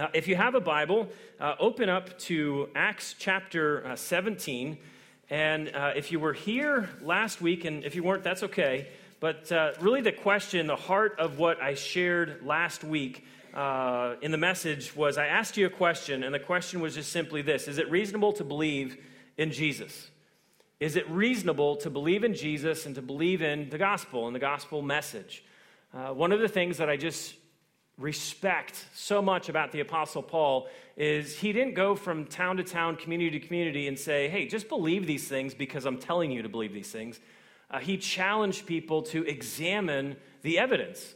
[0.00, 4.78] Uh, if you have a Bible, uh, open up to Acts chapter uh, 17.
[5.28, 8.88] And uh, if you were here last week, and if you weren't, that's okay.
[9.20, 14.30] But uh, really, the question, the heart of what I shared last week uh, in
[14.30, 17.68] the message was I asked you a question, and the question was just simply this
[17.68, 18.96] Is it reasonable to believe
[19.36, 20.08] in Jesus?
[20.78, 24.40] Is it reasonable to believe in Jesus and to believe in the gospel and the
[24.40, 25.44] gospel message?
[25.92, 27.34] one of the things that I just
[28.00, 32.96] respect so much about the Apostle Paul is he didn't go from town to town,
[32.96, 36.48] community to community, and say, hey, just believe these things because I'm telling you to
[36.48, 37.20] believe these things.
[37.70, 41.14] Uh, he challenged people to examine the evidence,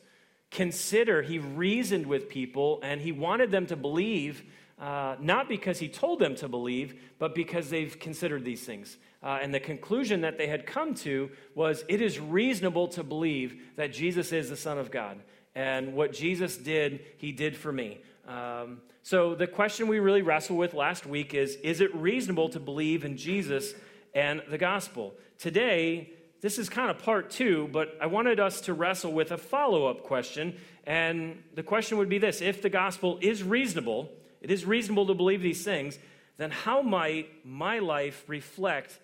[0.50, 4.44] consider, he reasoned with people, and he wanted them to believe.
[4.78, 8.98] Uh, not because he told them to believe, but because they've considered these things.
[9.22, 13.62] Uh, and the conclusion that they had come to was it is reasonable to believe
[13.76, 15.20] that Jesus is the Son of God.
[15.54, 18.00] And what Jesus did, he did for me.
[18.26, 22.60] Um, so the question we really wrestled with last week is Is it reasonable to
[22.60, 23.74] believe in Jesus
[24.14, 25.14] and the gospel?
[25.38, 29.38] Today, this is kind of part two, but I wanted us to wrestle with a
[29.38, 30.56] follow up question.
[30.84, 35.14] And the question would be this If the gospel is reasonable, it is reasonable to
[35.14, 35.98] believe these things,
[36.36, 38.98] then how might my life reflect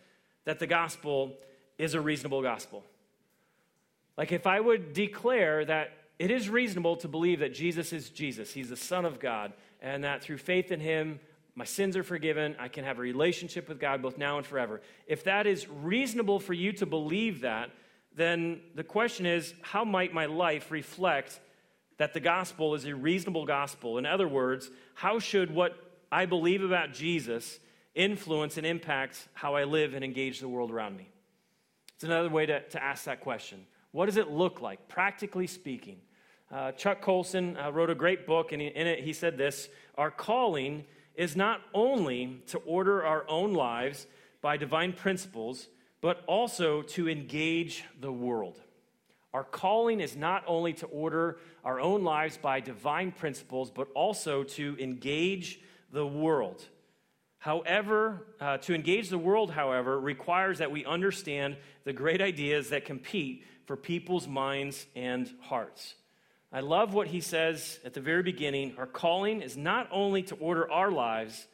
[0.44, 1.36] that the gospel
[1.78, 2.84] is a reasonable gospel?
[4.16, 8.52] Like if I would declare that it is reasonable to believe that Jesus is Jesus.
[8.52, 11.18] He's the Son of God, and that through faith in Him,
[11.54, 12.54] my sins are forgiven.
[12.58, 14.82] I can have a relationship with God both now and forever.
[15.06, 17.70] If that is reasonable for you to believe that,
[18.14, 21.40] then the question is how might my life reflect
[21.96, 23.96] that the gospel is a reasonable gospel?
[23.96, 25.72] In other words, how should what
[26.12, 27.58] I believe about Jesus
[27.94, 31.08] influence and impact how I live and engage the world around me?
[31.94, 33.64] It's another way to, to ask that question.
[33.92, 35.96] What does it look like, practically speaking?
[36.50, 40.10] Uh, Chuck Colson uh, wrote a great book, and in it he said this Our
[40.10, 40.84] calling
[41.14, 44.06] is not only to order our own lives
[44.40, 45.68] by divine principles,
[46.00, 48.60] but also to engage the world.
[49.32, 54.42] Our calling is not only to order our own lives by divine principles, but also
[54.42, 55.60] to engage
[55.92, 56.64] the world.
[57.38, 62.84] However, uh, to engage the world, however, requires that we understand the great ideas that
[62.84, 65.94] compete for people's minds and hearts.
[66.52, 68.74] I love what he says at the very beginning.
[68.76, 71.46] Our calling is not only to order our lives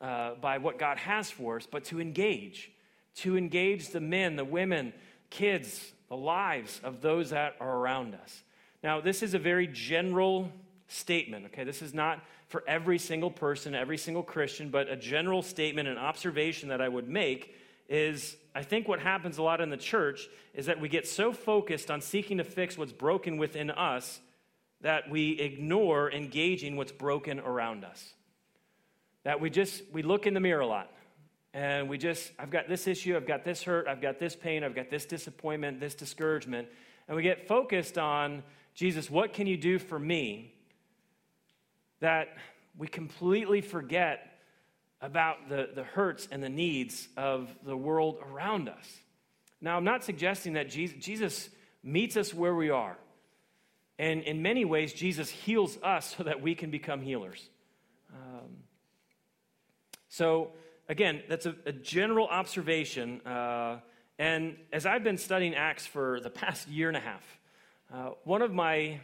[0.00, 2.70] uh, by what God has for us, but to engage,
[3.16, 4.94] to engage the men, the women,
[5.28, 8.42] kids, the lives of those that are around us.
[8.82, 10.50] Now, this is a very general
[10.86, 11.64] statement, okay?
[11.64, 15.98] This is not for every single person, every single Christian, but a general statement, an
[15.98, 17.54] observation that I would make
[17.88, 21.32] is I think what happens a lot in the church is that we get so
[21.32, 24.20] focused on seeking to fix what's broken within us
[24.80, 28.12] that we ignore engaging what's broken around us.
[29.24, 30.90] That we just, we look in the mirror a lot
[31.54, 34.62] and we just, I've got this issue, I've got this hurt, I've got this pain,
[34.62, 36.68] I've got this disappointment, this discouragement.
[37.08, 38.42] And we get focused on,
[38.74, 40.54] Jesus, what can you do for me?
[42.00, 42.28] That
[42.76, 44.38] we completely forget
[45.00, 48.86] about the, the hurts and the needs of the world around us.
[49.60, 51.48] Now, I'm not suggesting that Jesus, Jesus
[51.82, 52.96] meets us where we are.
[53.98, 57.48] And in many ways, Jesus heals us so that we can become healers.
[58.14, 58.58] Um,
[60.08, 60.52] so,
[60.88, 63.20] again, that's a, a general observation.
[63.26, 63.80] Uh,
[64.18, 67.38] and as I've been studying Acts for the past year and a half,
[67.92, 69.00] uh, one of my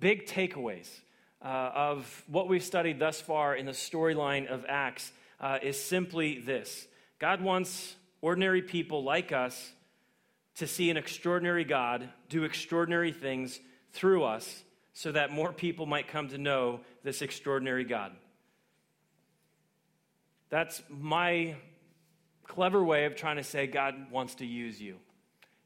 [0.00, 0.88] big takeaways
[1.42, 6.40] uh, of what we've studied thus far in the storyline of Acts uh, is simply
[6.40, 6.86] this
[7.18, 9.72] God wants ordinary people like us
[10.56, 13.60] to see an extraordinary God do extraordinary things
[13.98, 18.12] through us so that more people might come to know this extraordinary God.
[20.50, 21.56] That's my
[22.46, 24.96] clever way of trying to say God wants to use you.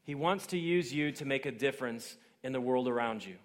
[0.03, 3.35] He wants to use you to make a difference in the world around you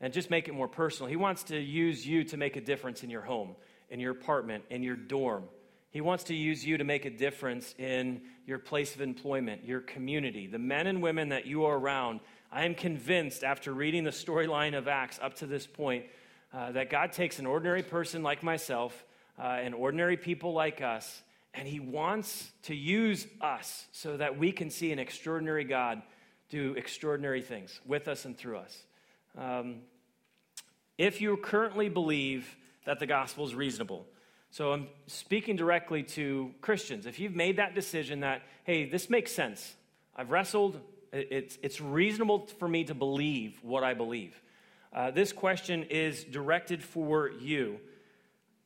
[0.00, 1.10] and just make it more personal.
[1.10, 3.56] He wants to use you to make a difference in your home,
[3.90, 5.44] in your apartment, in your dorm.
[5.90, 9.80] He wants to use you to make a difference in your place of employment, your
[9.80, 12.20] community, the men and women that you are around
[12.54, 16.04] I am convinced after reading the storyline of Acts up to this point
[16.52, 19.04] uh, that God takes an ordinary person like myself
[19.36, 21.22] uh, and ordinary people like us,
[21.52, 26.00] and He wants to use us so that we can see an extraordinary God
[26.48, 28.84] do extraordinary things with us and through us.
[29.36, 29.78] Um,
[30.96, 34.06] if you currently believe that the gospel is reasonable,
[34.52, 37.06] so I'm speaking directly to Christians.
[37.06, 39.74] If you've made that decision that, hey, this makes sense,
[40.14, 40.80] I've wrestled,
[41.14, 44.40] it's, it's reasonable for me to believe what I believe.
[44.92, 47.78] Uh, this question is directed for you.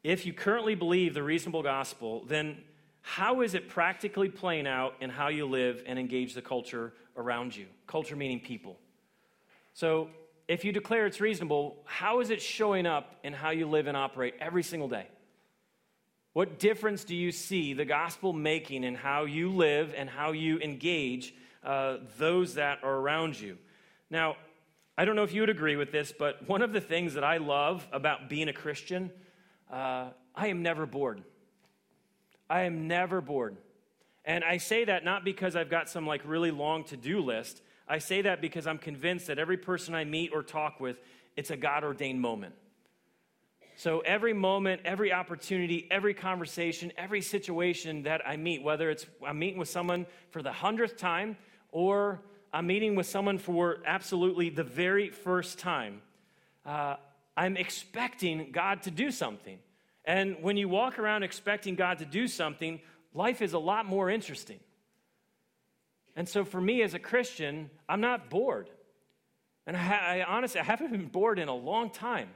[0.05, 2.59] if you currently believe the reasonable gospel, then
[3.01, 7.57] how is it practically playing out in how you live and engage the culture around
[7.57, 7.67] you?
[7.87, 8.79] Culture meaning people.
[9.75, 10.09] So,
[10.47, 13.97] if you declare it's reasonable, how is it showing up in how you live and
[13.97, 15.07] operate every single day?
[16.33, 20.59] What difference do you see the gospel making in how you live and how you
[20.61, 23.59] engage uh, those that are around you?
[24.11, 24.37] Now,
[24.97, 27.25] I don't know if you would agree with this, but one of the things that
[27.25, 29.13] I love about being a Christian,
[29.71, 31.23] uh, I am never bored.
[32.51, 33.57] I am never bored.
[34.25, 37.63] And I say that not because I've got some like really long to do list.
[37.87, 40.97] I say that because I'm convinced that every person I meet or talk with,
[41.37, 42.55] it's a God ordained moment.
[43.77, 49.39] So every moment, every opportunity, every conversation, every situation that I meet, whether it's I'm
[49.39, 51.37] meeting with someone for the hundredth time
[51.71, 52.21] or
[52.53, 56.01] I'm meeting with someone for absolutely the very first time,
[56.65, 56.97] uh,
[57.37, 59.59] I'm expecting God to do something.
[60.05, 62.81] And when you walk around expecting God to do something,
[63.15, 64.59] life is a lot more interesting.
[66.17, 68.71] And so for me as a Christian, I'm not bored.
[69.67, 72.31] And I, I honestly, I haven't been bored in a long time.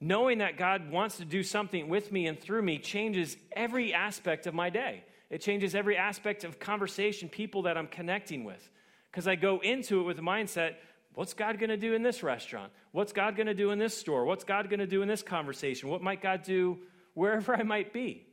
[0.00, 4.46] Knowing that God wants to do something with me and through me changes every aspect
[4.46, 5.02] of my day.
[5.30, 8.70] It changes every aspect of conversation, people that I'm connecting with.
[9.10, 10.74] Because I go into it with a mindset
[11.14, 12.72] what's God going to do in this restaurant?
[12.92, 14.24] What's God going to do in this store?
[14.24, 15.88] What's God going to do in this conversation?
[15.88, 16.78] What might God do
[17.14, 18.26] wherever I might be?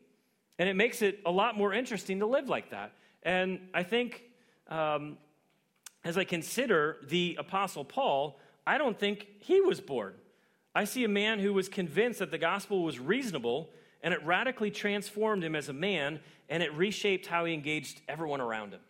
[0.57, 2.93] And it makes it a lot more interesting to live like that.
[3.23, 4.23] And I think
[4.67, 5.17] um,
[6.03, 10.15] as I consider the Apostle Paul, I don't think he was bored.
[10.73, 13.69] I see a man who was convinced that the gospel was reasonable
[14.03, 16.19] and it radically transformed him as a man
[16.49, 18.81] and it reshaped how he engaged everyone around him.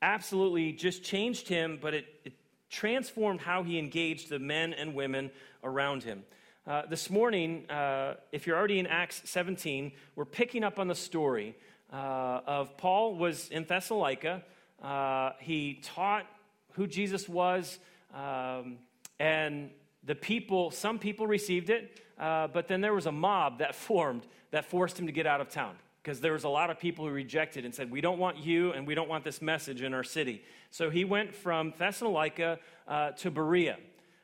[0.00, 2.32] Absolutely just changed him, but it, it
[2.70, 5.30] transformed how he engaged the men and women
[5.64, 6.24] around him.
[6.66, 10.94] Uh, this morning, uh, if you're already in Acts 17, we're picking up on the
[10.94, 11.56] story
[11.92, 14.42] uh, of Paul was in Thessalonica.
[14.82, 16.26] Uh, he taught
[16.72, 17.78] who Jesus was,
[18.14, 18.78] um,
[19.18, 19.70] and
[20.04, 24.26] the people, some people received it, uh, but then there was a mob that formed
[24.50, 27.04] that forced him to get out of town because there was a lot of people
[27.04, 29.92] who rejected and said, We don't want you and we don't want this message in
[29.92, 30.42] our city.
[30.70, 33.76] So he went from Thessalonica uh, to Berea.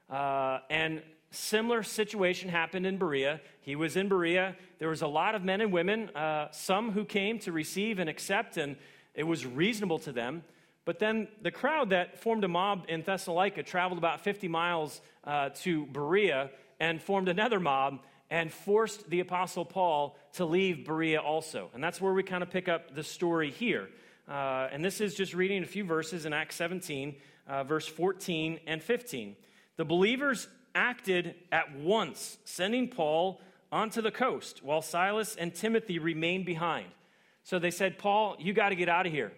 [0.09, 3.41] Uh, and similar situation happened in Berea.
[3.61, 4.57] He was in Berea.
[4.79, 8.09] There was a lot of men and women, uh, some who came to receive and
[8.09, 8.77] accept, and
[9.15, 10.43] it was reasonable to them.
[10.85, 15.49] But then the crowd that formed a mob in Thessalonica traveled about 50 miles uh,
[15.57, 16.51] to Berea
[16.85, 21.71] and formed another mob and forced the Apostle Paul to leave Berea also.
[21.73, 23.89] And that's where we kind of pick up the story here.
[24.29, 27.17] Uh, and this is just reading a few verses in Acts 17,
[27.49, 29.35] uh, verse 14 and 15.
[29.77, 33.41] The believers acted at once, sending Paul
[33.73, 36.89] onto the coast, while Silas and Timothy remained behind.
[37.45, 39.33] So they said, Paul, you got to get out of here.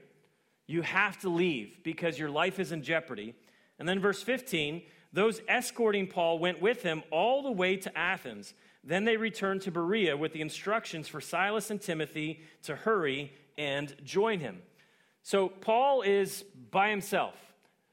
[0.66, 3.37] You have to leave because your life is in jeopardy.
[3.78, 4.82] And then, verse 15,
[5.16, 8.52] those escorting Paul went with him all the way to Athens.
[8.84, 13.94] Then they returned to Berea with the instructions for Silas and Timothy to hurry and
[14.04, 14.60] join him.
[15.22, 17.34] So Paul is by himself.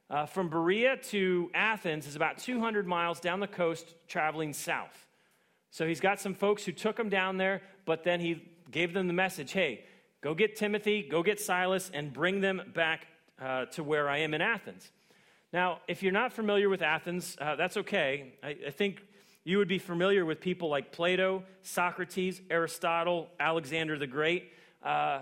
[0.10, 5.08] Uh, from Berea to Athens is about 200 miles down the coast, traveling south.
[5.72, 9.08] So he's got some folks who took him down there, but then he gave them
[9.08, 9.86] the message hey,
[10.20, 13.08] go get Timothy, go get Silas, and bring them back
[13.42, 14.92] uh, to where I am in Athens.
[15.54, 18.34] Now, if you're not familiar with Athens, uh, that's okay.
[18.44, 19.04] I, I think
[19.44, 24.52] you would be familiar with people like Plato, Socrates, Aristotle, Alexander the Great.
[24.82, 25.20] Uh,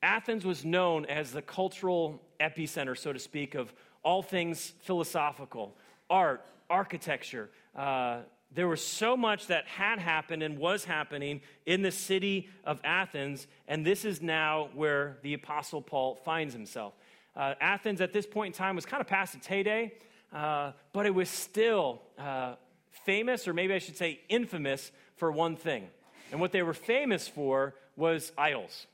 [0.00, 3.74] Athens was known as the cultural epicenter, so to speak, of
[4.04, 5.76] all things philosophical,
[6.08, 7.50] art, architecture.
[7.74, 8.20] Uh,
[8.54, 13.48] there was so much that had happened and was happening in the city of Athens,
[13.66, 16.92] and this is now where the Apostle Paul finds himself.
[17.34, 19.92] Uh, Athens at this point in time was kind of past its heyday,
[20.32, 22.54] uh, but it was still uh,
[22.90, 25.86] famous, or maybe I should say infamous, for one thing.
[26.30, 28.86] And what they were famous for was idols.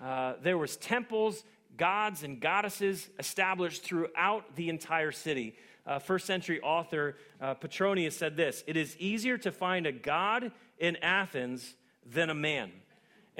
[0.00, 1.42] Uh, there was temples
[1.76, 5.54] gods and goddesses established throughout the entire city.
[5.86, 10.52] Uh, first century author uh, Petronius said this It is easier to find a god
[10.78, 11.74] in Athens
[12.06, 12.70] than a man.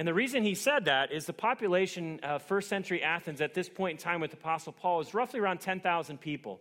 [0.02, 3.68] And the reason he said that is the population of first century Athens at this
[3.68, 6.58] point in time with Apostle Paul is roughly around 10,000 people.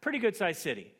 [0.00, 0.92] Pretty good sized city.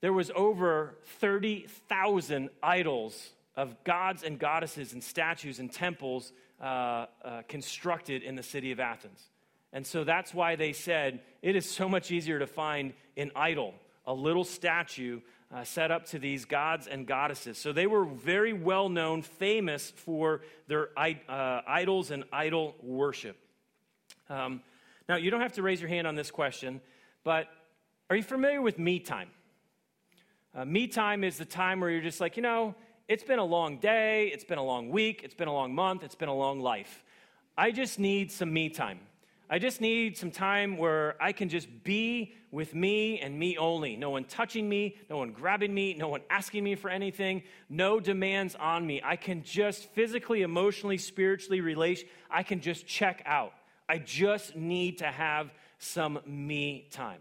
[0.00, 7.42] There was over 30,000 idols of gods and goddesses and statues and temples uh, uh,
[7.46, 9.22] constructed in the city of Athens.
[9.72, 13.72] And so that's why they said it is so much easier to find an idol,
[14.04, 15.20] a little statue,
[15.54, 17.58] uh, set up to these gods and goddesses.
[17.58, 23.36] So they were very well known, famous for their uh, idols and idol worship.
[24.28, 24.62] Um,
[25.08, 26.80] now, you don't have to raise your hand on this question,
[27.22, 27.46] but
[28.10, 29.28] are you familiar with me time?
[30.54, 32.74] Uh, me time is the time where you're just like, you know,
[33.06, 36.02] it's been a long day, it's been a long week, it's been a long month,
[36.02, 37.04] it's been a long life.
[37.56, 38.98] I just need some me time.
[39.50, 43.96] I just need some time where I can just be with me and me only.
[43.96, 48.00] No one touching me, no one grabbing me, no one asking me for anything, no
[48.00, 49.02] demands on me.
[49.04, 52.08] I can just physically, emotionally, spiritually relate.
[52.30, 53.52] I can just check out.
[53.88, 57.20] I just need to have some me time.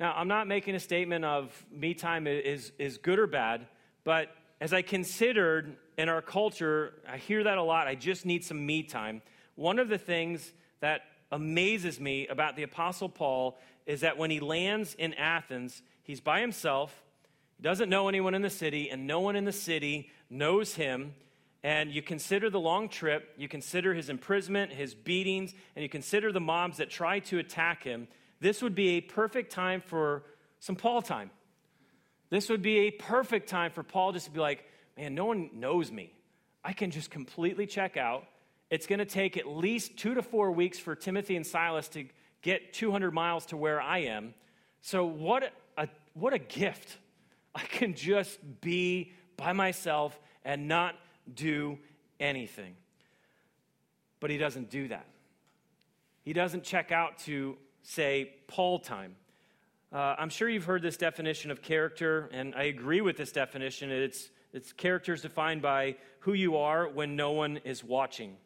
[0.00, 3.66] Now, I'm not making a statement of me time is, is good or bad,
[4.04, 4.28] but
[4.60, 7.86] as I considered in our culture, I hear that a lot.
[7.86, 9.22] I just need some me time.
[9.54, 14.40] One of the things that amazes me about the Apostle Paul is that when he
[14.40, 17.02] lands in Athens, he's by himself.
[17.60, 21.14] Doesn't know anyone in the city, and no one in the city knows him.
[21.62, 26.30] And you consider the long trip, you consider his imprisonment, his beatings, and you consider
[26.30, 28.08] the mobs that try to attack him.
[28.40, 30.22] This would be a perfect time for
[30.60, 31.30] some Paul time.
[32.30, 34.64] This would be a perfect time for Paul just to be like,
[34.96, 36.12] man, no one knows me.
[36.64, 38.24] I can just completely check out.
[38.70, 42.06] It's going to take at least two to four weeks for Timothy and Silas to
[42.42, 44.34] get 200 miles to where I am.
[44.80, 46.98] So, what a, what a gift.
[47.54, 50.94] I can just be by myself and not
[51.32, 51.78] do
[52.20, 52.74] anything.
[54.20, 55.06] But he doesn't do that.
[56.22, 59.14] He doesn't check out to, say, Paul time.
[59.92, 63.90] Uh, I'm sure you've heard this definition of character, and I agree with this definition.
[63.90, 68.36] It's, it's characters defined by who you are when no one is watching.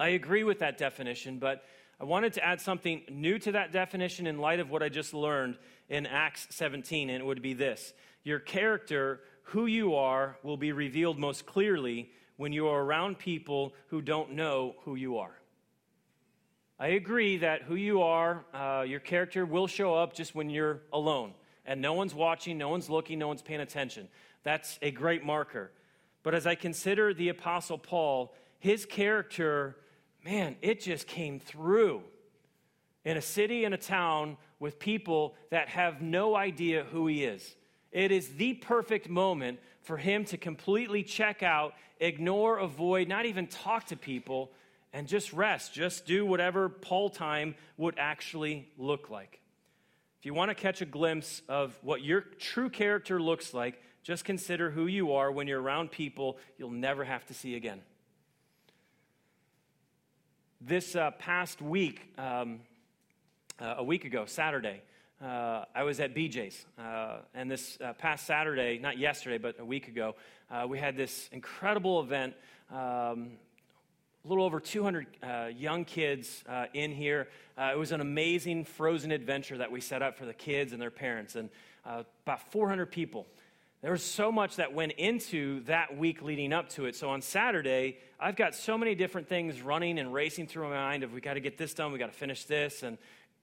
[0.00, 1.62] I agree with that definition, but
[2.00, 5.12] I wanted to add something new to that definition in light of what I just
[5.12, 5.58] learned
[5.90, 7.92] in Acts 17, and it would be this
[8.24, 13.74] Your character, who you are, will be revealed most clearly when you are around people
[13.88, 15.34] who don't know who you are.
[16.78, 20.80] I agree that who you are, uh, your character will show up just when you're
[20.94, 21.34] alone
[21.66, 24.08] and no one's watching, no one's looking, no one's paying attention.
[24.44, 25.70] That's a great marker.
[26.22, 29.76] But as I consider the Apostle Paul, his character
[30.24, 32.02] man, it just came through
[33.04, 37.56] in a city and a town with people that have no idea who he is.
[37.92, 43.46] It is the perfect moment for him to completely check out, ignore, avoid, not even
[43.46, 44.52] talk to people,
[44.92, 45.72] and just rest.
[45.72, 49.40] Just do whatever Paul time would actually look like.
[50.18, 54.24] If you want to catch a glimpse of what your true character looks like, just
[54.24, 57.80] consider who you are when you're around people you'll never have to see again.
[60.62, 62.60] This uh, past week, um,
[63.58, 64.82] uh, a week ago, Saturday,
[65.24, 66.66] uh, I was at BJ's.
[66.78, 70.16] Uh, and this uh, past Saturday, not yesterday, but a week ago,
[70.50, 72.34] uh, we had this incredible event.
[72.70, 73.30] Um,
[74.22, 75.06] a little over 200
[75.56, 77.28] young kids in here.
[77.58, 80.90] it was an amazing frozen adventure that we set up for the kids and their
[80.90, 81.48] parents, and
[81.86, 83.26] about 400 people.
[83.82, 86.94] There was so much that went into that week leading up to it.
[86.94, 91.02] So on Saturday, I've got so many different things running and racing through my mind
[91.02, 92.98] of we got to get this done, we got to finish this, and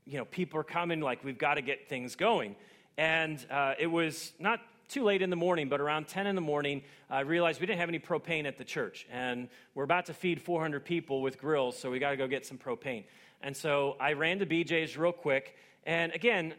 [0.06, 2.56] you know people are coming like we've got to get things going.
[3.00, 6.42] And uh, it was not too late in the morning, but around 10 in the
[6.42, 10.14] morning, I realized we didn't have any propane at the church, and we're about to
[10.14, 13.06] feed 400 people with grills, so we got to go get some propane.
[13.42, 16.54] And so I ran to BJ's real quick, and again,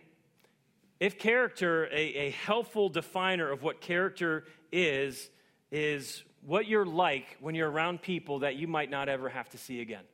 [1.01, 5.31] if character, a, a helpful definer of what character is,
[5.71, 9.59] is what you're like when you're around people that you might not ever have to
[9.59, 10.05] see again.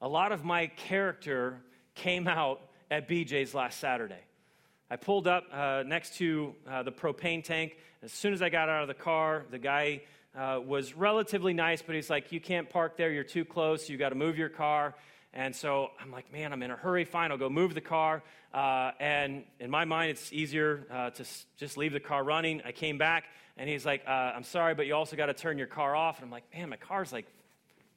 [0.00, 1.60] A lot of my character
[1.94, 4.20] came out at BJ's last Saturday.
[4.90, 7.78] I pulled up uh, next to uh, the propane tank.
[8.02, 10.02] As soon as I got out of the car, the guy
[10.36, 13.96] uh, was relatively nice, but he's like, You can't park there, you're too close, you
[13.96, 14.94] got to move your car.
[15.36, 17.04] And so I'm like, man, I'm in a hurry.
[17.04, 18.22] Fine, I'll go move the car.
[18.54, 22.62] Uh, and in my mind, it's easier uh, to s- just leave the car running.
[22.64, 23.24] I came back,
[23.56, 26.18] and he's like, uh, I'm sorry, but you also got to turn your car off.
[26.18, 27.26] And I'm like, man, my car's like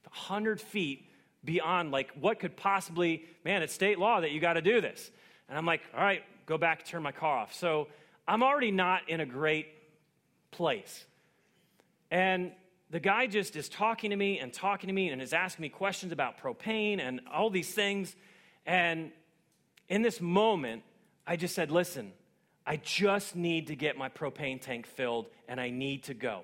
[0.05, 1.05] 100 feet
[1.45, 5.11] beyond, like, what could possibly, man, it's state law that you got to do this.
[5.47, 7.53] And I'm like, all right, go back, turn my car off.
[7.53, 7.87] So
[8.27, 9.67] I'm already not in a great
[10.49, 11.05] place.
[12.09, 12.51] And
[12.89, 15.69] the guy just is talking to me and talking to me and is asking me
[15.69, 18.15] questions about propane and all these things.
[18.65, 19.11] And
[19.89, 20.83] in this moment,
[21.25, 22.13] I just said, listen,
[22.65, 26.41] I just need to get my propane tank filled and I need to go.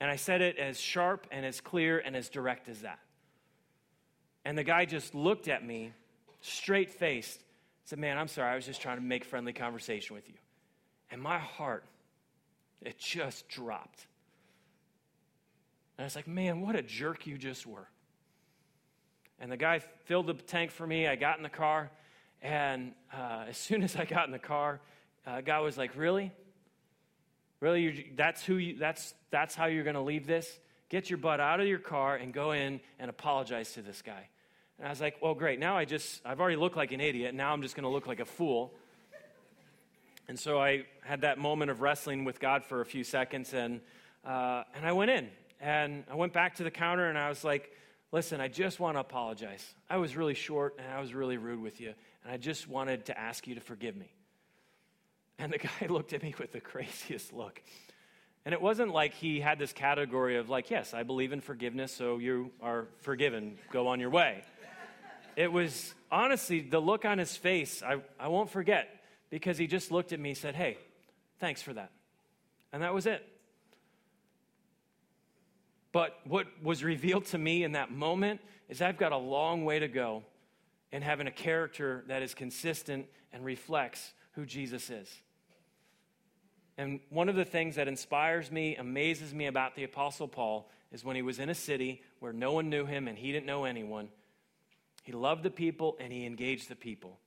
[0.00, 2.98] And I said it as sharp and as clear and as direct as that.
[4.44, 5.92] And the guy just looked at me,
[6.40, 7.42] straight faced,
[7.84, 10.36] said, Man, I'm sorry, I was just trying to make friendly conversation with you.
[11.10, 11.84] And my heart,
[12.80, 14.06] it just dropped.
[15.98, 17.88] And I was like, man, what a jerk you just were.
[19.40, 21.08] And the guy filled the tank for me.
[21.08, 21.90] I got in the car.
[22.40, 24.80] And uh, as soon as I got in the car,
[25.26, 26.32] uh, guy was like, really?
[27.60, 28.12] Really?
[28.16, 30.60] that's, who you, that's, that's how you're going to leave this?
[30.88, 34.28] Get your butt out of your car and go in and apologize to this guy.
[34.78, 35.58] And I was like, well, great.
[35.58, 37.34] Now I just, I've already looked like an idiot.
[37.34, 38.72] Now I'm just going to look like a fool.
[40.28, 43.80] And so I had that moment of wrestling with God for a few seconds, and,
[44.24, 45.30] uh, and I went in.
[45.60, 47.72] And I went back to the counter, and I was like,
[48.12, 49.64] listen, I just want to apologize.
[49.90, 53.06] I was really short, and I was really rude with you, and I just wanted
[53.06, 54.12] to ask you to forgive me.
[55.38, 57.62] And the guy looked at me with the craziest look.
[58.44, 61.92] And it wasn't like he had this category of, like, yes, I believe in forgiveness,
[61.92, 64.42] so you are forgiven, go on your way.
[65.36, 68.88] It was honestly the look on his face, I, I won't forget
[69.30, 70.78] because he just looked at me and said, Hey,
[71.38, 71.92] thanks for that.
[72.72, 73.24] And that was it.
[75.98, 79.80] But what was revealed to me in that moment is I've got a long way
[79.80, 80.22] to go
[80.92, 85.12] in having a character that is consistent and reflects who Jesus is.
[86.76, 91.04] And one of the things that inspires me, amazes me about the Apostle Paul is
[91.04, 93.64] when he was in a city where no one knew him and he didn't know
[93.64, 94.08] anyone,
[95.02, 97.18] he loved the people and he engaged the people.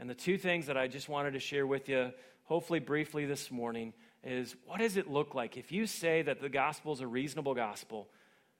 [0.00, 2.10] And the two things that I just wanted to share with you,
[2.42, 3.92] hopefully briefly this morning,
[4.26, 5.56] is what does it look like?
[5.56, 8.08] If you say that the gospel is a reasonable gospel,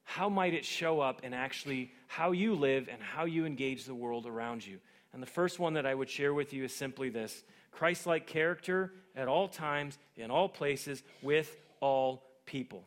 [0.05, 3.95] how might it show up in actually how you live and how you engage the
[3.95, 4.79] world around you?
[5.13, 7.43] And the first one that I would share with you is simply this
[7.73, 12.85] Christ like character at all times, in all places, with all people.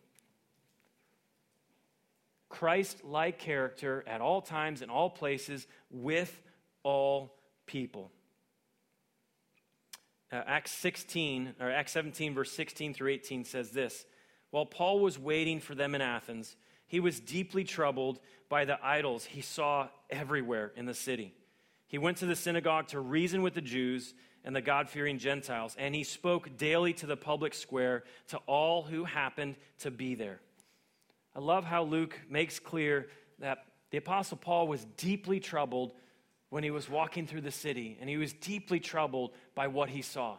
[2.48, 6.42] Christ like character at all times, in all places, with
[6.84, 7.36] all
[7.68, 8.12] people
[10.32, 14.06] uh, Acts 16, or Acts 17, verse 16 through 18 says this
[14.52, 16.56] While Paul was waiting for them in Athens,
[16.88, 21.34] he was deeply troubled by the idols he saw everywhere in the city.
[21.88, 25.76] He went to the synagogue to reason with the Jews and the God fearing Gentiles,
[25.78, 30.40] and he spoke daily to the public square to all who happened to be there.
[31.36, 33.08] I love how Luke makes clear
[33.40, 35.94] that the Apostle Paul was deeply troubled
[36.50, 40.02] when he was walking through the city, and he was deeply troubled by what he
[40.02, 40.38] saw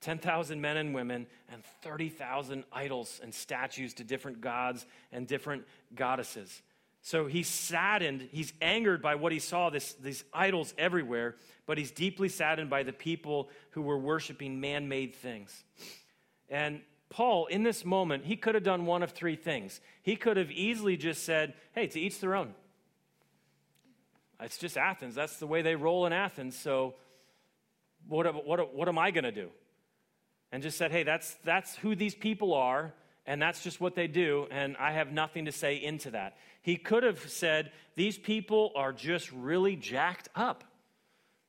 [0.00, 5.64] 10,000 men and women, and 30,000 idols and statues to different gods and different
[5.94, 6.60] goddesses.
[7.00, 11.90] So he's saddened, he's angered by what he saw, this, these idols everywhere, but he's
[11.90, 15.64] deeply saddened by the people who were worshiping man made things.
[16.50, 19.80] And Paul, in this moment, he could have done one of three things.
[20.02, 22.54] He could have easily just said, Hey, to each their own.
[24.44, 25.14] It's just Athens.
[25.14, 26.56] That's the way they roll in Athens.
[26.58, 26.94] So
[28.08, 29.48] what, what, what am I going to do?
[30.52, 32.92] And just said, hey, that's, that's who these people are,
[33.26, 36.36] and that's just what they do, and I have nothing to say into that.
[36.62, 40.62] He could have said, these people are just really jacked up.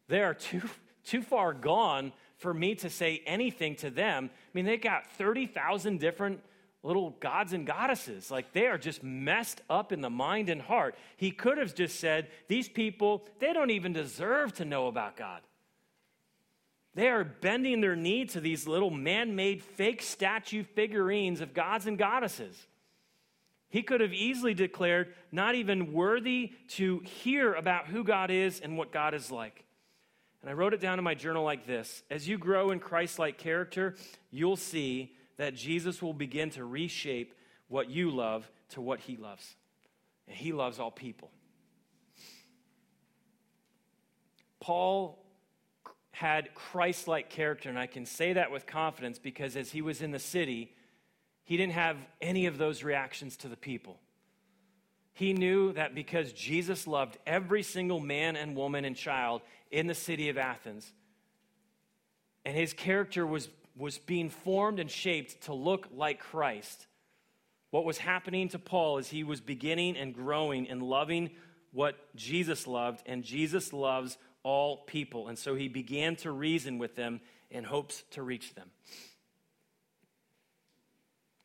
[0.08, 0.62] They are too,
[1.05, 4.29] too far gone for me to say anything to them.
[4.34, 6.41] I mean, they got 30,000 different
[6.85, 8.29] little gods and goddesses.
[8.29, 10.95] Like they are just messed up in the mind and heart.
[11.17, 15.41] He could have just said, These people, they don't even deserve to know about God.
[16.93, 21.87] They are bending their knee to these little man made fake statue figurines of gods
[21.87, 22.67] and goddesses.
[23.67, 28.77] He could have easily declared, not even worthy to hear about who God is and
[28.77, 29.65] what God is like.
[30.41, 33.17] And I wrote it down in my journal like this As you grow in Christ
[33.17, 33.95] like character,
[34.31, 37.33] you'll see that Jesus will begin to reshape
[37.67, 39.55] what you love to what he loves.
[40.27, 41.31] And he loves all people.
[44.59, 45.23] Paul
[46.11, 50.01] had Christ like character, and I can say that with confidence because as he was
[50.01, 50.71] in the city,
[51.43, 53.99] he didn't have any of those reactions to the people.
[55.13, 59.93] He knew that because Jesus loved every single man and woman and child in the
[59.93, 60.91] city of Athens,
[62.43, 66.88] and his character was was being formed and shaped to look like Christ.
[67.71, 71.31] What was happening to Paul is he was beginning and growing and loving
[71.71, 75.27] what Jesus loved, and Jesus loves all people.
[75.27, 77.19] And so he began to reason with them
[77.51, 78.69] in hopes to reach them.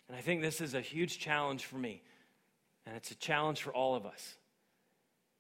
[0.06, 2.02] And I think this is a huge challenge for me,
[2.86, 4.36] and it's a challenge for all of us.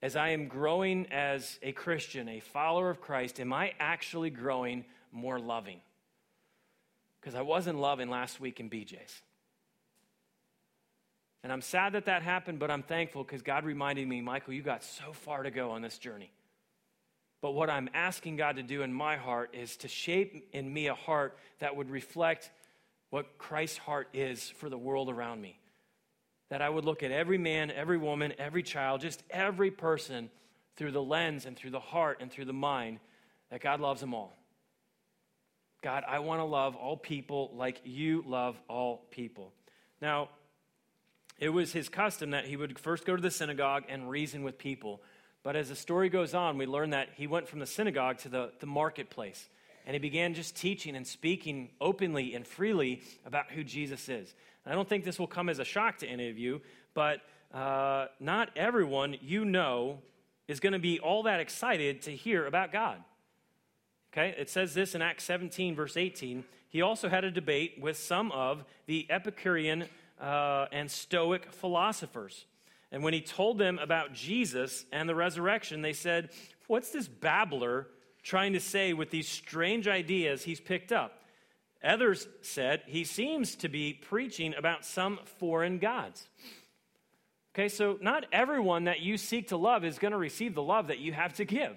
[0.02, 4.84] As I am growing as a Christian, a follower of Christ, am I actually growing
[5.12, 5.80] more loving?
[7.20, 9.22] Because I wasn't loving last week in BJ's.
[11.42, 14.62] And I'm sad that that happened, but I'm thankful because God reminded me, Michael, you
[14.62, 16.30] got so far to go on this journey.
[17.40, 20.88] But what I'm asking God to do in my heart is to shape in me
[20.88, 22.50] a heart that would reflect
[23.08, 25.58] what Christ's heart is for the world around me.
[26.50, 30.30] That I would look at every man, every woman, every child, just every person
[30.76, 33.00] through the lens and through the heart and through the mind
[33.50, 34.36] that God loves them all.
[35.82, 39.52] God, I want to love all people like you love all people.
[40.02, 40.28] Now,
[41.38, 44.58] it was his custom that he would first go to the synagogue and reason with
[44.58, 45.00] people.
[45.42, 48.28] But as the story goes on, we learn that he went from the synagogue to
[48.28, 49.48] the, the marketplace.
[49.86, 54.34] And he began just teaching and speaking openly and freely about who Jesus is.
[54.64, 56.60] And I don't think this will come as a shock to any of you,
[56.92, 57.22] but
[57.54, 60.00] uh, not everyone you know
[60.46, 63.02] is going to be all that excited to hear about God.
[64.12, 66.44] Okay, it says this in Acts 17, verse 18.
[66.68, 69.84] He also had a debate with some of the Epicurean
[70.20, 72.46] uh, and Stoic philosophers.
[72.90, 76.30] And when he told them about Jesus and the resurrection, they said,
[76.66, 77.86] What's this babbler
[78.22, 81.22] trying to say with these strange ideas he's picked up?
[81.82, 86.28] Others said, He seems to be preaching about some foreign gods.
[87.54, 90.88] Okay, so not everyone that you seek to love is going to receive the love
[90.88, 91.76] that you have to give.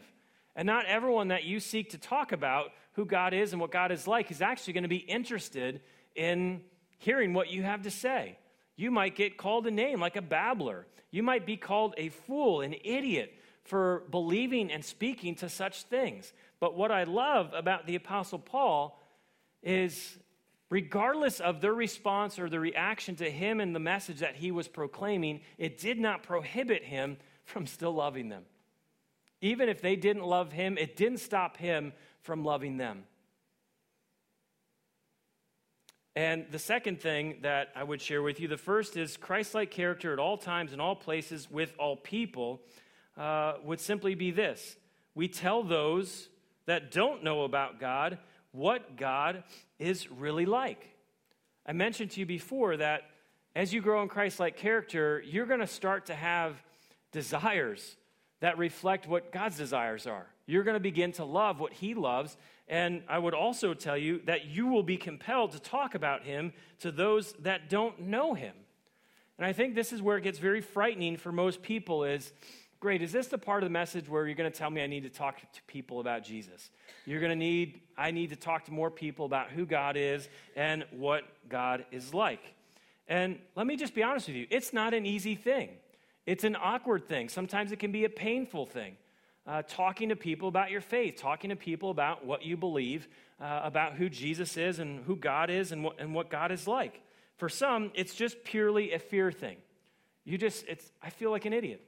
[0.55, 3.91] And not everyone that you seek to talk about who God is and what God
[3.91, 5.81] is like is actually going to be interested
[6.15, 6.61] in
[6.99, 8.37] hearing what you have to say.
[8.75, 10.87] You might get called a name like a babbler.
[11.11, 16.33] You might be called a fool, an idiot for believing and speaking to such things.
[16.59, 18.99] But what I love about the Apostle Paul
[19.61, 20.17] is
[20.69, 24.67] regardless of their response or the reaction to him and the message that he was
[24.67, 28.43] proclaiming, it did not prohibit him from still loving them.
[29.43, 33.03] Even if they didn't love him, it didn't stop him from loving them.
[36.15, 39.69] And the second thing that I would share with you the first is Christ like
[39.69, 42.61] character at all times and all places with all people
[43.17, 44.77] uh, would simply be this
[45.13, 46.29] we tell those
[46.65, 48.19] that don't know about God
[48.53, 49.43] what God
[49.77, 50.87] is really like.
[51.65, 53.01] I mentioned to you before that
[53.57, 56.63] as you grow in Christ like character, you're going to start to have
[57.11, 57.97] desires
[58.43, 60.25] that reflect what God's desires are.
[60.47, 62.35] You're going to begin to love what He loves.
[62.67, 66.51] And I would also tell you that you will be compelled to talk about Him
[66.81, 68.53] to those that don't know Him.
[69.37, 72.33] And I think this is where it gets very frightening for most people is
[72.81, 74.87] great, is this the part of the message where you're going to tell me I
[74.87, 76.69] need to talk to people about Jesus?
[77.05, 80.27] You're going to need, I need to talk to more people about who God is
[80.57, 82.43] and what God is like.
[83.07, 85.69] And let me just be honest with you, it's not an easy thing.
[86.25, 87.29] It's an awkward thing.
[87.29, 88.95] Sometimes it can be a painful thing
[89.45, 93.07] uh, talking to people about your faith, talking to people about what you believe,
[93.41, 96.67] uh, about who Jesus is and who God is and what, and what God is
[96.67, 97.01] like.
[97.37, 99.57] For some, it's just purely a fear thing.
[100.23, 101.81] You just, it's, I feel like an idiot.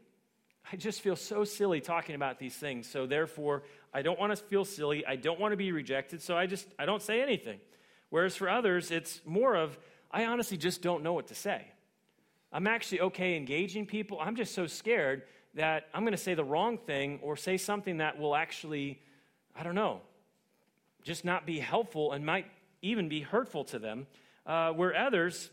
[0.71, 2.89] I just feel so silly talking about these things.
[2.89, 5.05] So therefore, I don't want to feel silly.
[5.05, 6.21] I don't want to be rejected.
[6.21, 7.59] So I just, I don't say anything.
[8.09, 9.77] Whereas for others, it's more of,
[10.11, 11.67] I honestly just don't know what to say.
[12.55, 14.17] I'm actually okay engaging people.
[14.17, 15.23] I'm just so scared
[15.55, 18.97] that I'm going to say the wrong thing or say something that will actually,
[19.53, 19.99] I don't know,
[21.03, 22.45] just not be helpful and might
[22.81, 24.07] even be hurtful to them.
[24.45, 25.49] Uh, where others,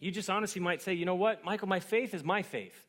[0.00, 2.86] you just honestly might say, you know what, Michael, my faith is my faith.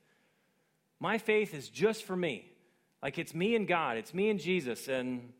[1.01, 2.49] My faith is just for me.
[3.03, 4.87] Like it's me and God, it's me and Jesus.
[4.87, 5.33] And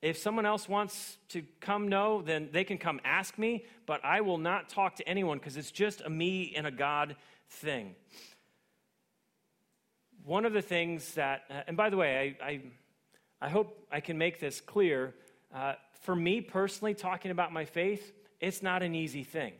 [0.00, 4.20] if someone else wants to come know, then they can come ask me, but I
[4.20, 7.16] will not talk to anyone because it's just a me and a God
[7.60, 7.94] thing
[10.24, 12.60] one of the things that, uh, and by the way, I, I,
[13.40, 15.14] I, hope I can make this clear.
[15.54, 19.52] Uh, for me personally, talking about my faith, it's not an easy thing.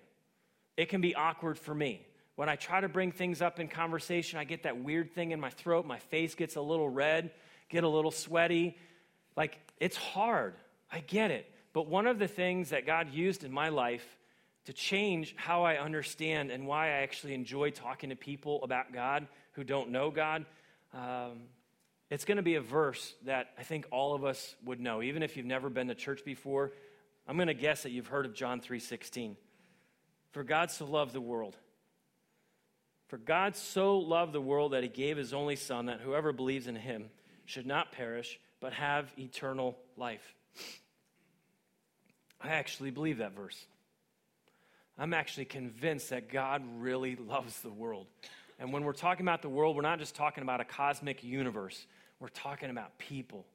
[0.77, 2.07] It can be awkward for me.
[2.37, 5.41] When I try to bring things up in conversation, I get that weird thing in
[5.41, 5.85] my throat.
[5.85, 7.31] My face gets a little red,
[7.69, 8.77] get a little sweaty.
[9.37, 10.55] Like, it's hard.
[10.91, 11.51] I get it.
[11.73, 14.07] But one of the things that God used in my life
[14.67, 19.27] to change how I understand and why I actually enjoy talking to people about God
[19.53, 20.47] who don't know God,
[20.95, 21.43] um,
[22.11, 25.03] it's going to be a verse that I think all of us would know.
[25.03, 26.73] Even if you've never been to church before,
[27.27, 29.37] I'm going to guess that you've heard of John 3:16.
[30.33, 31.57] For God so loved the world.
[33.09, 36.67] For God so loved the world that he gave his only son that whoever believes
[36.67, 37.11] in him
[37.45, 40.35] should not perish but have eternal life.
[42.41, 43.67] I actually believe that verse.
[44.99, 48.07] I'm actually convinced that God really loves the world.
[48.59, 51.87] And when we're talking about the world, we're not just talking about a cosmic universe,
[52.21, 53.47] we're talking about people.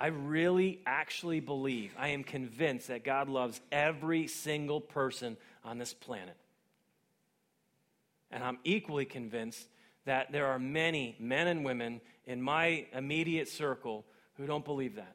[0.00, 5.92] I really actually believe, I am convinced that God loves every single person on this
[5.92, 6.36] planet.
[8.30, 9.68] And I'm equally convinced
[10.04, 15.14] that there are many men and women in my immediate circle who don't believe that,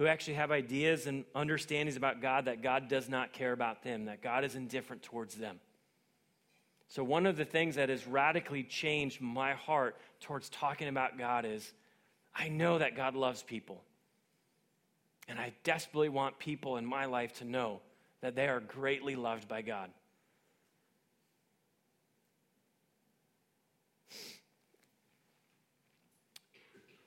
[0.00, 4.06] who actually have ideas and understandings about God that God does not care about them,
[4.06, 5.60] that God is indifferent towards them.
[6.88, 11.44] So, one of the things that has radically changed my heart towards talking about God
[11.44, 11.70] is
[12.34, 13.82] I know that God loves people.
[15.28, 17.82] And I desperately want people in my life to know
[18.22, 19.90] that they are greatly loved by God.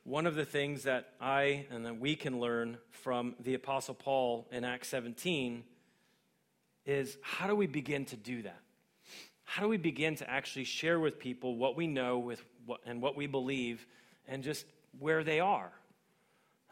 [0.05, 4.45] One of the things that I and that we can learn from the Apostle Paul
[4.51, 5.63] in Acts 17
[6.85, 8.59] is how do we begin to do that?
[9.45, 13.01] How do we begin to actually share with people what we know with what, and
[13.01, 13.87] what we believe
[14.27, 14.65] and just
[14.99, 15.71] where they are?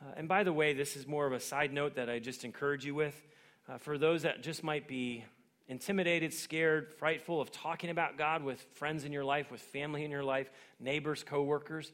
[0.01, 2.43] Uh, and by the way, this is more of a side note that I just
[2.43, 3.15] encourage you with.
[3.69, 5.23] Uh, for those that just might be
[5.69, 10.11] intimidated, scared, frightful of talking about God with friends in your life, with family in
[10.11, 10.49] your life,
[10.81, 11.93] neighbors, coworkers,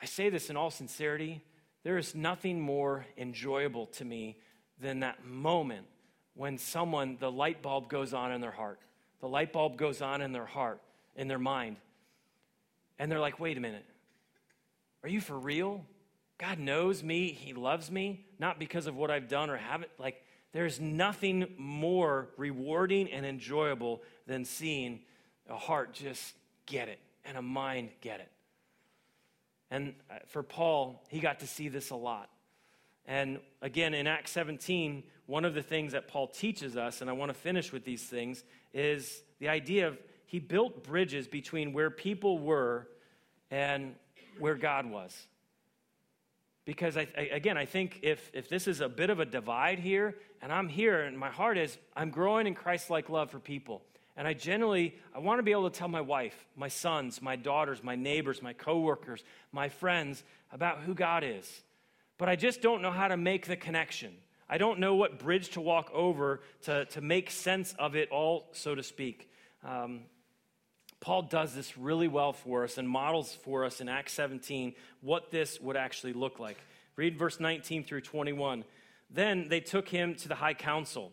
[0.00, 1.42] I say this in all sincerity.
[1.82, 4.38] There is nothing more enjoyable to me
[4.80, 5.86] than that moment
[6.34, 8.78] when someone, the light bulb goes on in their heart.
[9.20, 10.80] The light bulb goes on in their heart,
[11.14, 11.76] in their mind.
[12.98, 13.84] And they're like, wait a minute.
[15.02, 15.84] Are you for real?
[16.38, 17.32] God knows me.
[17.32, 19.90] He loves me, not because of what I've done or haven't.
[19.98, 25.00] Like, there's nothing more rewarding and enjoyable than seeing
[25.48, 26.34] a heart just
[26.66, 28.30] get it and a mind get it.
[29.70, 32.30] And uh, for Paul, he got to see this a lot.
[33.06, 37.12] And again, in Acts 17, one of the things that Paul teaches us, and I
[37.12, 41.90] want to finish with these things, is the idea of he built bridges between where
[41.90, 42.88] people were
[43.50, 43.94] and
[44.38, 45.26] where God was.
[46.64, 50.16] Because, I, again, I think if, if this is a bit of a divide here,
[50.42, 53.82] and I'm here, and my heart is, I'm growing in Christ like love for people.
[54.16, 57.36] And I generally, I want to be able to tell my wife, my sons, my
[57.36, 61.62] daughters, my neighbors, my coworkers, my friends about who God is.
[62.16, 64.14] But I just don't know how to make the connection.
[64.48, 68.48] I don't know what bridge to walk over to, to make sense of it all,
[68.52, 69.28] so to speak.
[69.62, 70.02] Um,
[71.00, 75.30] Paul does this really well for us and models for us in Acts 17 what
[75.30, 76.56] this would actually look like.
[76.96, 78.64] Read verse 19 through 21.
[79.10, 81.12] Then they took him to the high council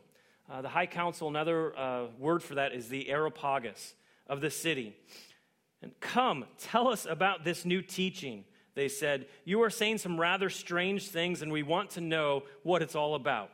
[0.54, 3.96] uh, the high council, another uh, word for that is the Areopagus
[4.28, 4.96] of the city.
[5.82, 8.46] And come, tell us about this new teaching.
[8.76, 12.84] They said, You are saying some rather strange things, and we want to know what
[12.84, 13.50] it's all about.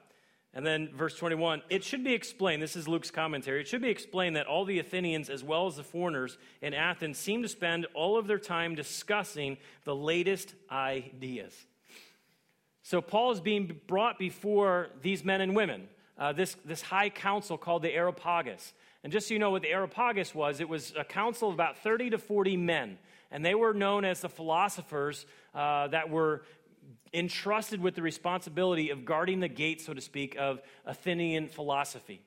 [0.54, 3.90] And then verse 21 it should be explained, this is Luke's commentary, it should be
[3.90, 7.88] explained that all the Athenians, as well as the foreigners in Athens, seem to spend
[7.94, 11.56] all of their time discussing the latest ideas.
[12.84, 15.88] So Paul is being brought before these men and women
[16.20, 18.74] uh, this, this high council called the Areopagus.
[19.04, 21.78] And just so you know what the Areopagus was, it was a council of about
[21.78, 22.98] 30 to 40 men.
[23.32, 26.44] And they were known as the philosophers uh, that were
[27.14, 32.22] entrusted with the responsibility of guarding the gate, so to speak, of Athenian philosophy.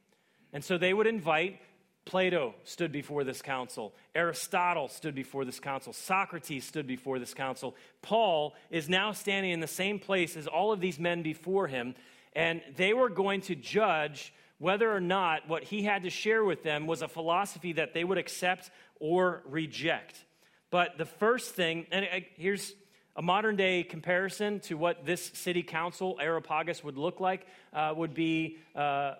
[0.53, 1.61] And so they would invite
[2.05, 3.95] Plato stood before this council.
[4.15, 5.93] Aristotle stood before this council.
[5.93, 7.77] Socrates stood before this council.
[8.03, 11.95] Paul is now standing in the same place as all of these men before him,
[12.35, 16.63] and they were going to judge whether or not what he had to share with
[16.63, 20.25] them was a philosophy that they would accept or reject.
[20.71, 22.75] But the first thing, and here's
[23.17, 28.15] a modern day comparison to what this city council, Areopagus, would look like, uh, would
[28.15, 29.15] be uh,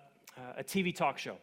[0.57, 1.37] a TV talk show.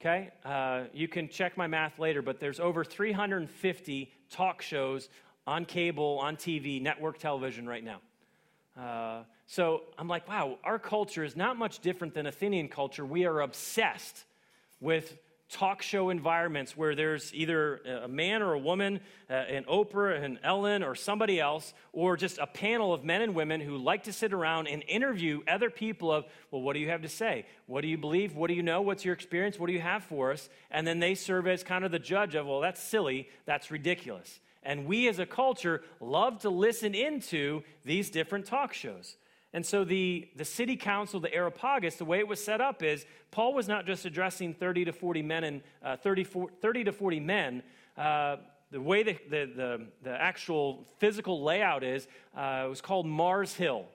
[0.00, 0.30] Okay?
[0.44, 5.08] Uh, you can check my math later, but there's over 350 talk shows
[5.46, 8.00] on cable, on TV, network television right now.
[8.78, 13.04] Uh, so I'm like, wow, our culture is not much different than Athenian culture.
[13.04, 14.24] We are obsessed
[14.80, 15.16] with
[15.50, 20.38] talk show environments where there's either a man or a woman, uh, an Oprah, an
[20.44, 24.12] Ellen, or somebody else, or just a panel of men and women who like to
[24.12, 27.46] sit around and interview other people of, well, what do you have to say?
[27.66, 28.36] What do you believe?
[28.36, 28.80] What do you know?
[28.80, 29.58] What's your experience?
[29.58, 30.48] What do you have for us?
[30.70, 34.38] And then they serve as kind of the judge of, well, that's silly, that's ridiculous.
[34.62, 39.16] And we as a culture love to listen into these different talk shows.
[39.52, 43.04] And so the, the city council, the Areopagus, the way it was set up is
[43.30, 46.24] Paul was not just addressing 30 to 40 men and uh, 30,
[46.60, 47.62] 30 to 40 men.
[47.96, 48.36] Uh,
[48.70, 53.54] the way the, the, the, the, actual physical layout is, uh, it was called Mars
[53.54, 53.86] Hill.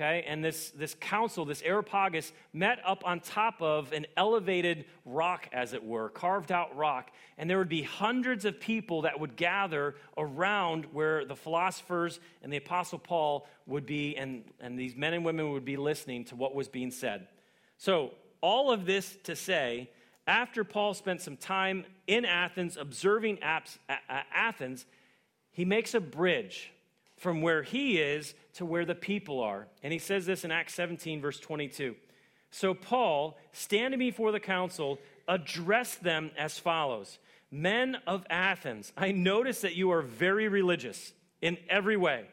[0.00, 5.46] Okay, and this, this council, this Areopagus, met up on top of an elevated rock,
[5.52, 7.10] as it were, carved out rock.
[7.36, 12.50] And there would be hundreds of people that would gather around where the philosophers and
[12.50, 16.34] the Apostle Paul would be, and, and these men and women would be listening to
[16.36, 17.28] what was being said.
[17.76, 19.90] So, all of this to say,
[20.26, 24.86] after Paul spent some time in Athens observing Athens,
[25.50, 26.72] he makes a bridge
[27.20, 29.68] from where he is to where the people are.
[29.82, 31.94] And he says this in Acts 17, verse 22.
[32.50, 37.18] So Paul, standing before the council, addressed them as follows
[37.50, 42.24] Men of Athens, I notice that you are very religious in every way.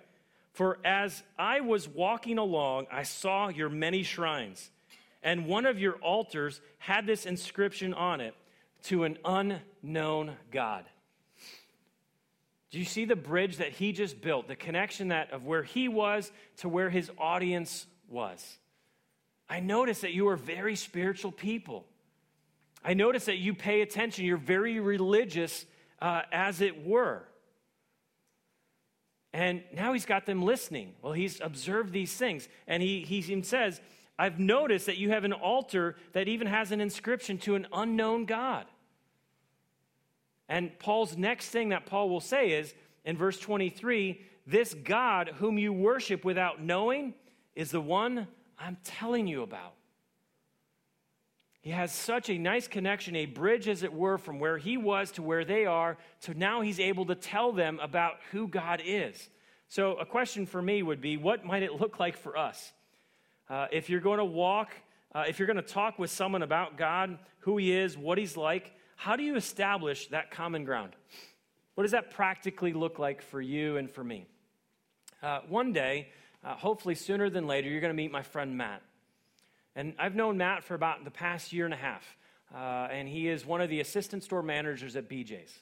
[0.53, 4.71] For as I was walking along, I saw your many shrines,
[5.21, 8.35] and one of your altars had this inscription on it
[8.83, 10.85] to an unknown God.
[12.69, 15.87] Do you see the bridge that he just built, the connection that of where he
[15.87, 18.57] was to where his audience was?
[19.49, 21.85] I notice that you are very spiritual people.
[22.83, 24.25] I notice that you pay attention.
[24.25, 25.65] You're very religious,
[26.01, 27.23] uh, as it were.
[29.33, 30.93] And now he's got them listening.
[31.01, 32.49] Well, he's observed these things.
[32.67, 33.79] And he, he even says,
[34.19, 38.25] I've noticed that you have an altar that even has an inscription to an unknown
[38.25, 38.65] God.
[40.49, 42.73] And Paul's next thing that Paul will say is
[43.05, 47.13] in verse 23 this God whom you worship without knowing
[47.53, 49.73] is the one I'm telling you about.
[51.59, 55.11] He has such a nice connection, a bridge, as it were, from where he was
[55.11, 59.29] to where they are, So now he's able to tell them about who God is.
[59.67, 62.71] So, a question for me would be what might it look like for us?
[63.49, 64.71] Uh, if you're going to walk,
[65.13, 68.37] uh, if you're going to talk with someone about God, who he is, what he's
[68.37, 70.93] like, how do you establish that common ground?
[71.75, 74.25] What does that practically look like for you and for me?
[75.21, 76.09] Uh, one day,
[76.43, 78.81] uh, hopefully sooner than later, you're going to meet my friend Matt.
[79.75, 82.03] And I've known Matt for about the past year and a half,
[82.53, 85.53] uh, and he is one of the assistant store managers at BJ's.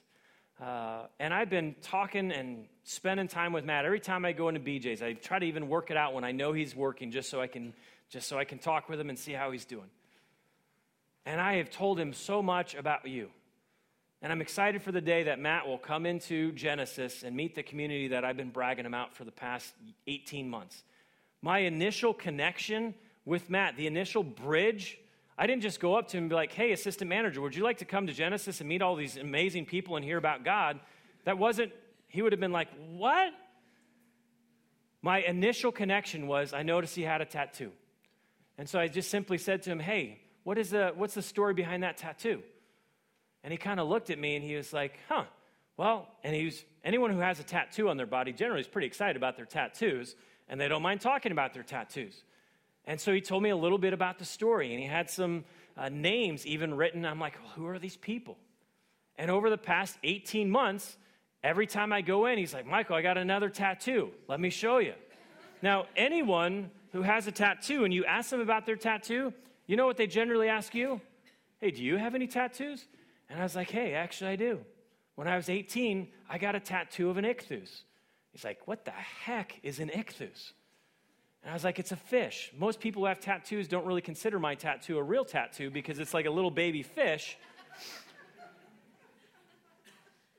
[0.58, 4.60] Uh, and I've been talking and spending time with Matt every time I go into
[4.60, 5.02] BJ's.
[5.02, 7.46] I try to even work it out when I know he's working, just so I
[7.46, 7.74] can
[8.08, 9.90] just so I can talk with him and see how he's doing.
[11.26, 13.28] And I have told him so much about you.
[14.22, 17.62] And I'm excited for the day that Matt will come into Genesis and meet the
[17.62, 19.74] community that I've been bragging about for the past
[20.06, 20.84] 18 months.
[21.42, 24.98] My initial connection with Matt, the initial bridge,
[25.36, 27.64] I didn't just go up to him and be like, hey, assistant manager, would you
[27.64, 30.80] like to come to Genesis and meet all these amazing people and hear about God?
[31.24, 31.72] That wasn't,
[32.08, 33.32] he would have been like, what?
[35.02, 37.72] My initial connection was I noticed he had a tattoo.
[38.56, 41.54] And so I just simply said to him, hey, what is the, what's the story
[41.54, 42.40] behind that tattoo?
[43.42, 45.24] And he kind of looked at me and he was like, huh,
[45.76, 48.86] well, and he was, anyone who has a tattoo on their body generally is pretty
[48.86, 50.14] excited about their tattoos
[50.46, 52.22] and they don't mind talking about their tattoos.
[52.84, 55.44] And so he told me a little bit about the story and he had some
[55.76, 57.04] uh, names even written.
[57.04, 58.38] I'm like, well, who are these people?
[59.16, 60.96] And over the past 18 months,
[61.42, 64.10] every time I go in, he's like, Michael, I got another tattoo.
[64.28, 64.94] Let me show you.
[65.60, 69.32] Now, anyone who has a tattoo and you ask them about their tattoo,
[69.66, 71.00] you know what they generally ask you?
[71.58, 72.86] Hey, do you have any tattoos?
[73.28, 74.60] And I was like, hey, actually, I do.
[75.16, 77.82] When I was 18, I got a tattoo of an ichthus.
[78.32, 80.52] He's like, what the heck is an ichthus?
[81.42, 82.52] And I was like, it's a fish.
[82.56, 86.12] Most people who have tattoos don't really consider my tattoo a real tattoo because it's
[86.12, 87.38] like a little baby fish.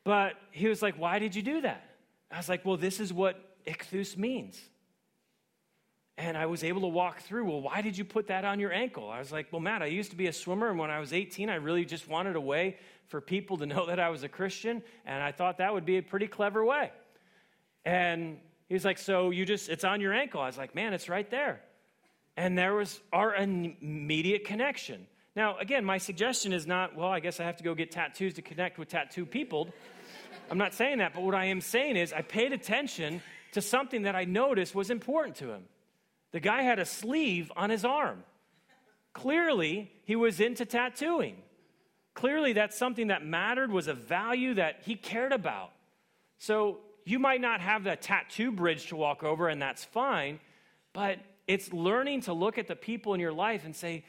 [0.04, 1.84] but he was like, why did you do that?
[2.30, 4.60] I was like, well, this is what ichthus means.
[6.20, 8.74] And I was able to walk through, well, why did you put that on your
[8.74, 9.10] ankle?
[9.10, 11.14] I was like, well, Matt, I used to be a swimmer, and when I was
[11.14, 12.78] 18, I really just wanted a way
[13.08, 15.98] for people to know that I was a Christian, and I thought that would be
[15.98, 16.92] a pretty clever way.
[17.86, 20.42] And he was like, so you just, it's on your ankle.
[20.42, 21.62] I was like, man, it's right there.
[22.36, 25.06] And there was our immediate connection.
[25.36, 28.34] Now, again, my suggestion is not, well, I guess I have to go get tattoos
[28.34, 29.70] to connect with tattoo people.
[30.50, 34.02] I'm not saying that, but what I am saying is I paid attention to something
[34.02, 35.64] that I noticed was important to him.
[36.38, 38.24] The guy had a sleeve on his arm.
[39.12, 41.38] Clearly, he was into tattooing.
[42.14, 45.72] Clearly, that's something that mattered, was a value that he cared about.
[46.38, 50.40] So, you might not have the tattoo bridge to walk over, and that's fine,
[50.94, 54.06] but it's learning to look at the people in your life and say,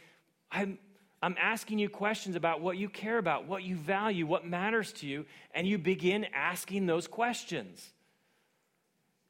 [0.52, 0.78] I'm,
[1.22, 5.06] I'm asking you questions about what you care about, what you value, what matters to
[5.06, 7.90] you, and you begin asking those questions.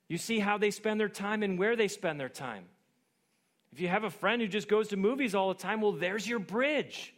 [0.08, 2.64] You see how they spend their time and where they spend their time.
[3.72, 6.26] If you have a friend who just goes to movies all the time, well, there's
[6.26, 7.14] your bridge.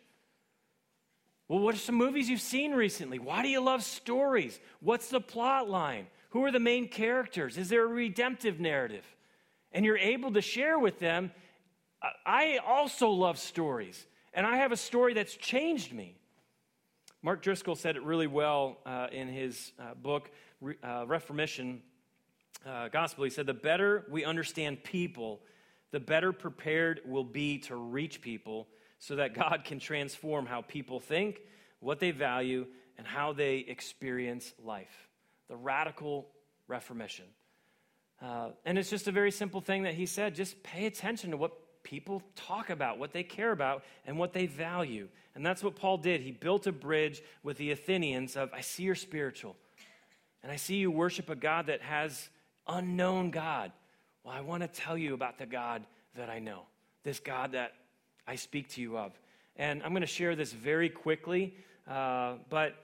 [1.49, 3.19] Well, what are some movies you've seen recently?
[3.19, 4.59] Why do you love stories?
[4.81, 6.07] What's the plot line?
[6.31, 7.59] Who are the main characters?
[7.59, 9.05] Is there a redemptive narrative?
[9.73, 11.33] And you're able to share with them.
[12.25, 16.17] I also love stories, and I have a story that's changed me.
[17.23, 20.31] Mark Driscoll said it really well uh, in his uh, book,
[20.83, 21.83] uh, Reformission
[22.67, 23.25] uh, Gospel.
[23.25, 25.41] He said, The better we understand people,
[25.93, 28.69] the better prepared we'll be to reach people
[28.99, 31.41] so that God can transform how people think,
[31.81, 32.67] what they value,
[32.99, 35.09] and how they experience life.
[35.49, 36.29] The radical
[36.69, 37.25] reformission.
[38.23, 41.37] Uh, and it's just a very simple thing that he said just pay attention to
[41.37, 45.09] what people talk about, what they care about, and what they value.
[45.35, 46.21] And that's what Paul did.
[46.21, 49.57] He built a bridge with the Athenians of, I see you're spiritual,
[50.43, 52.29] and I see you worship a God that has
[52.67, 53.73] unknown God.
[54.25, 55.83] Well, I want to tell you about the God
[56.17, 56.63] that I know,
[57.05, 57.73] this God that
[58.27, 59.13] I speak to you of.
[59.57, 61.55] And I'm going to share this very quickly,
[61.89, 62.75] uh, but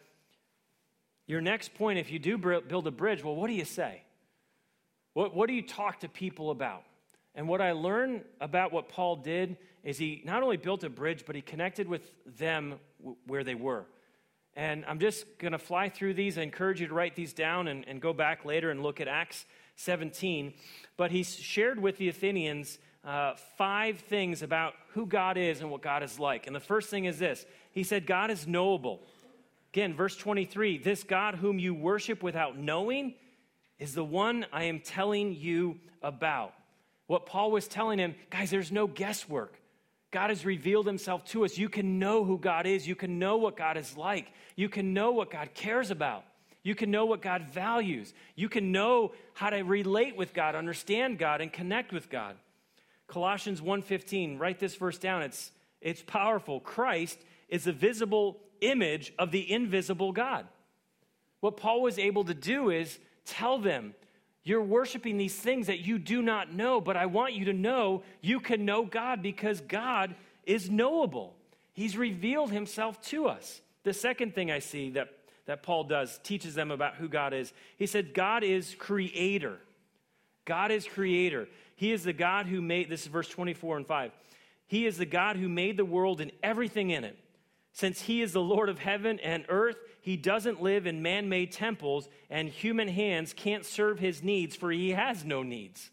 [1.26, 4.02] your next point, if you do build a bridge, well, what do you say?
[5.12, 6.84] What, what do you talk to people about?
[7.34, 11.24] And what I learned about what Paul did is he not only built a bridge,
[11.26, 12.02] but he connected with
[12.38, 13.84] them w- where they were.
[14.54, 16.38] And I'm just going to fly through these.
[16.38, 19.08] I encourage you to write these down and, and, go back later and look at
[19.08, 19.44] Acts
[19.76, 20.54] 17.
[20.96, 25.80] But he shared with the Athenians uh, five things about who God is and what
[25.80, 26.46] God is like.
[26.46, 29.00] And the first thing is this He said, God is knowable.
[29.72, 33.14] Again, verse 23 this God whom you worship without knowing
[33.78, 36.54] is the one I am telling you about.
[37.06, 39.54] What Paul was telling him, guys, there's no guesswork.
[40.10, 41.58] God has revealed himself to us.
[41.58, 42.88] You can know who God is.
[42.88, 44.32] You can know what God is like.
[44.56, 46.24] You can know what God cares about.
[46.66, 48.12] You can know what God values.
[48.34, 52.34] You can know how to relate with God, understand God, and connect with God.
[53.06, 55.22] Colossians 1:15, write this verse down.
[55.22, 56.58] It's, it's powerful.
[56.58, 60.48] Christ is a visible image of the invisible God.
[61.38, 63.94] What Paul was able to do is tell them,
[64.42, 68.02] You're worshiping these things that you do not know, but I want you to know
[68.22, 71.36] you can know God because God is knowable.
[71.74, 73.60] He's revealed himself to us.
[73.84, 75.15] The second thing I see that,
[75.46, 77.52] that Paul does teaches them about who God is.
[77.76, 79.58] He said, God is creator.
[80.44, 81.48] God is creator.
[81.76, 84.12] He is the God who made, this is verse 24 and 5.
[84.66, 87.18] He is the God who made the world and everything in it.
[87.72, 91.52] Since he is the Lord of heaven and earth, he doesn't live in man made
[91.52, 95.90] temples, and human hands can't serve his needs, for he has no needs.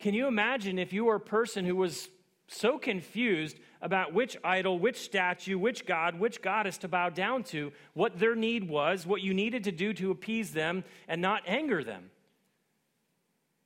[0.00, 2.08] Can you imagine if you were a person who was
[2.48, 7.72] so confused about which idol, which statue, which god, which goddess to bow down to,
[7.94, 11.82] what their need was, what you needed to do to appease them and not anger
[11.82, 12.10] them?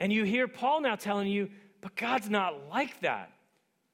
[0.01, 1.51] And you hear Paul now telling you,
[1.81, 3.31] but God's not like that.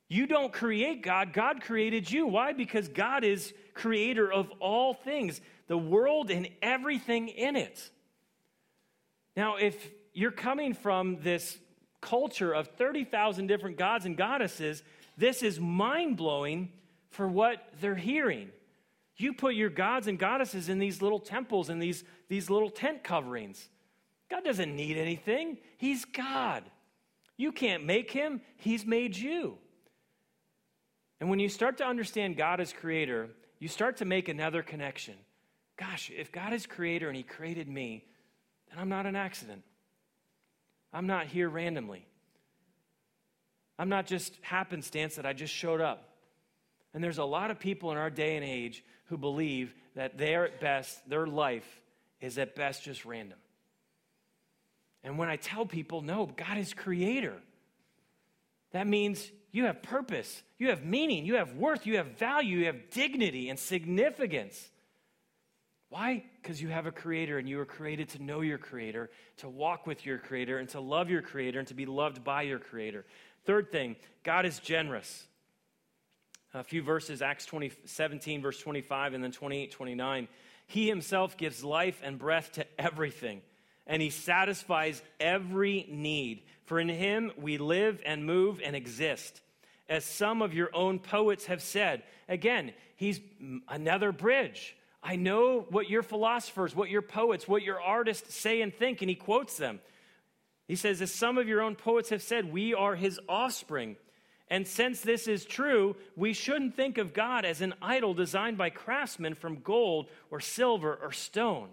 [0.08, 2.26] You don't create God, God created you.
[2.26, 2.52] Why?
[2.52, 7.90] Because God is creator of all things, the world and everything in it.
[9.36, 11.58] Now, if you're coming from this
[12.00, 14.82] culture of 30,000 different gods and goddesses,
[15.20, 16.70] this is mind blowing
[17.10, 18.50] for what they're hearing.
[19.16, 23.04] You put your gods and goddesses in these little temples and these, these little tent
[23.04, 23.68] coverings.
[24.30, 26.64] God doesn't need anything, He's God.
[27.36, 29.58] You can't make Him, He's made you.
[31.20, 35.14] And when you start to understand God as creator, you start to make another connection.
[35.76, 38.06] Gosh, if God is creator and He created me,
[38.70, 39.64] then I'm not an accident.
[40.94, 42.06] I'm not here randomly.
[43.80, 46.06] I'm not just happenstance that I just showed up.
[46.92, 50.44] And there's a lot of people in our day and age who believe that they're
[50.44, 51.80] at best, their life
[52.20, 53.38] is at best just random.
[55.02, 57.36] And when I tell people, no, God is creator,
[58.72, 62.66] that means you have purpose, you have meaning, you have worth, you have value, you
[62.66, 64.70] have dignity and significance.
[65.88, 66.24] Why?
[66.40, 69.86] Because you have a creator and you were created to know your creator, to walk
[69.86, 73.04] with your creator, and to love your creator, and to be loved by your creator.
[73.44, 75.26] Third thing, God is generous.
[76.52, 80.28] A few verses, Acts 20, 17, verse 25, and then 28, 29.
[80.66, 83.42] He himself gives life and breath to everything
[83.90, 86.42] and he satisfies every need.
[86.64, 89.40] For in him we live and move and exist.
[89.88, 93.20] As some of your own poets have said, again, he's
[93.68, 94.76] another bridge.
[95.02, 99.10] I know what your philosophers, what your poets, what your artists say and think, and
[99.10, 99.80] he quotes them.
[100.70, 103.96] He says, As some of your own poets have said, we are his offspring.
[104.48, 108.70] And since this is true, we shouldn't think of God as an idol designed by
[108.70, 111.70] craftsmen from gold or silver or stone.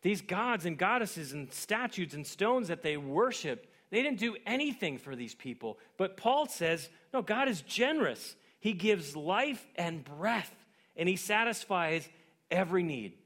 [0.00, 4.96] These gods and goddesses and statues and stones that they worshiped, they didn't do anything
[4.96, 5.78] for these people.
[5.98, 8.36] But Paul says, no, God is generous.
[8.58, 10.54] He gives life and breath,
[10.96, 12.08] and He satisfies
[12.50, 13.18] every need.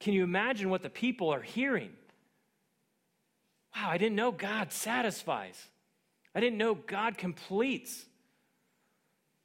[0.00, 1.92] Can you imagine what the people are hearing?
[3.74, 5.60] Wow, I didn't know God satisfies.
[6.34, 8.04] I didn't know God completes.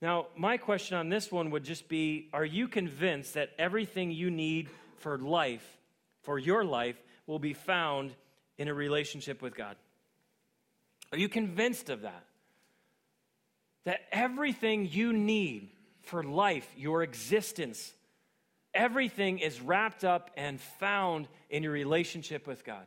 [0.02, 4.30] Now, my question on this one would just be Are you convinced that everything you
[4.30, 5.66] need for life,
[6.24, 6.98] for your life,
[7.28, 8.14] will be found
[8.58, 9.76] in a relationship with God?
[11.12, 12.26] Are you convinced of that?
[13.86, 15.70] That everything you need
[16.02, 17.94] for life, your existence,
[18.76, 22.86] Everything is wrapped up and found in your relationship with God.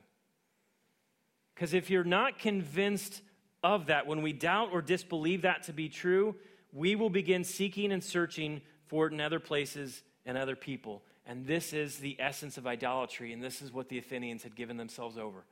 [1.59, 3.21] Because if you're not convinced
[3.65, 6.37] of that, when we doubt or disbelieve that to be true,
[6.73, 11.03] we will begin seeking and searching for it in other places and other people.
[11.27, 14.77] And this is the essence of idolatry, and this is what the Athenians had given
[14.77, 15.43] themselves over.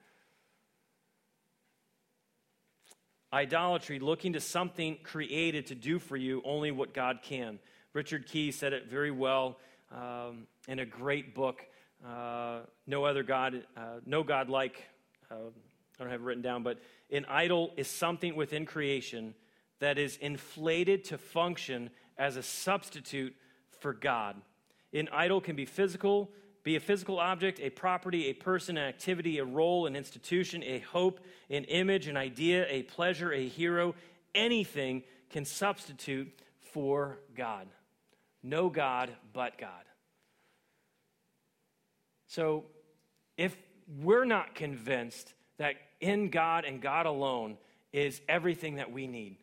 [3.33, 7.59] Idolatry, looking to something created to do for you only what God can.
[7.95, 9.57] Richard Keyes said it very well
[9.91, 11.67] um, in a great book,
[12.07, 14.85] uh, No Other God, uh, No God Like,
[15.33, 15.51] uh,
[15.99, 16.79] I don't have it written down, but
[17.11, 19.35] an idol is something within creation
[19.81, 23.35] that is inflated to function as a substitute
[23.81, 24.37] for God.
[24.93, 26.31] An idol can be physical,
[26.63, 30.81] be a physical object, a property, a person, an activity, a role, an institution, a
[30.81, 31.21] hope,
[31.51, 33.95] an image, an idea, a pleasure, a hero.
[34.35, 36.33] Anything can substitute
[36.73, 37.69] for God.
[38.43, 39.71] No God but God.
[42.27, 42.65] So
[43.37, 43.57] if
[44.03, 47.57] we're not convinced that in God and God alone
[47.93, 49.39] is everything that we need,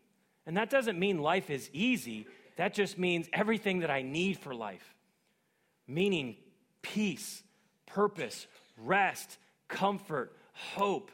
[0.46, 4.54] and that doesn't mean life is easy, that just means everything that I need for
[4.54, 4.94] life
[5.88, 6.36] meaning,
[6.82, 7.44] peace,
[7.86, 8.48] purpose,
[8.78, 9.38] rest,
[9.68, 11.12] comfort, hope,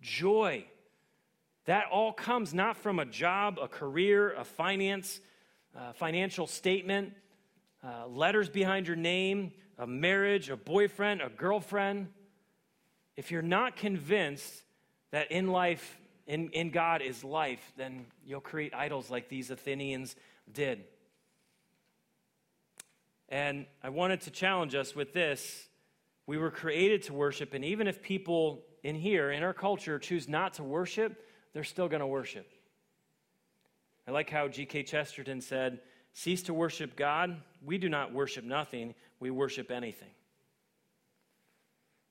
[0.00, 0.64] joy.
[1.66, 5.20] That all comes not from a job, a career, a finance,
[5.74, 7.12] a financial statement,
[7.84, 12.08] uh, letters behind your name, a marriage, a boyfriend, a girlfriend.
[13.20, 14.62] If you're not convinced
[15.10, 20.16] that in life, in, in God is life, then you'll create idols like these Athenians
[20.50, 20.84] did.
[23.28, 25.68] And I wanted to challenge us with this.
[26.26, 30.26] We were created to worship, and even if people in here, in our culture, choose
[30.26, 32.50] not to worship, they're still going to worship.
[34.08, 34.84] I like how G.K.
[34.84, 35.80] Chesterton said,
[36.14, 37.42] Cease to worship God.
[37.62, 40.08] We do not worship nothing, we worship anything.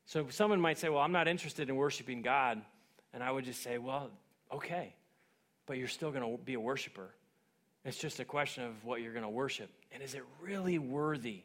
[0.09, 2.59] So someone might say, Well, I'm not interested in worshiping God.
[3.13, 4.09] And I would just say, Well,
[4.51, 4.95] okay,
[5.67, 7.11] but you're still going to be a worshiper.
[7.85, 9.69] It's just a question of what you're going to worship.
[9.91, 11.43] And is it really worthy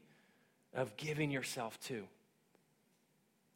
[0.72, 2.04] of giving yourself to?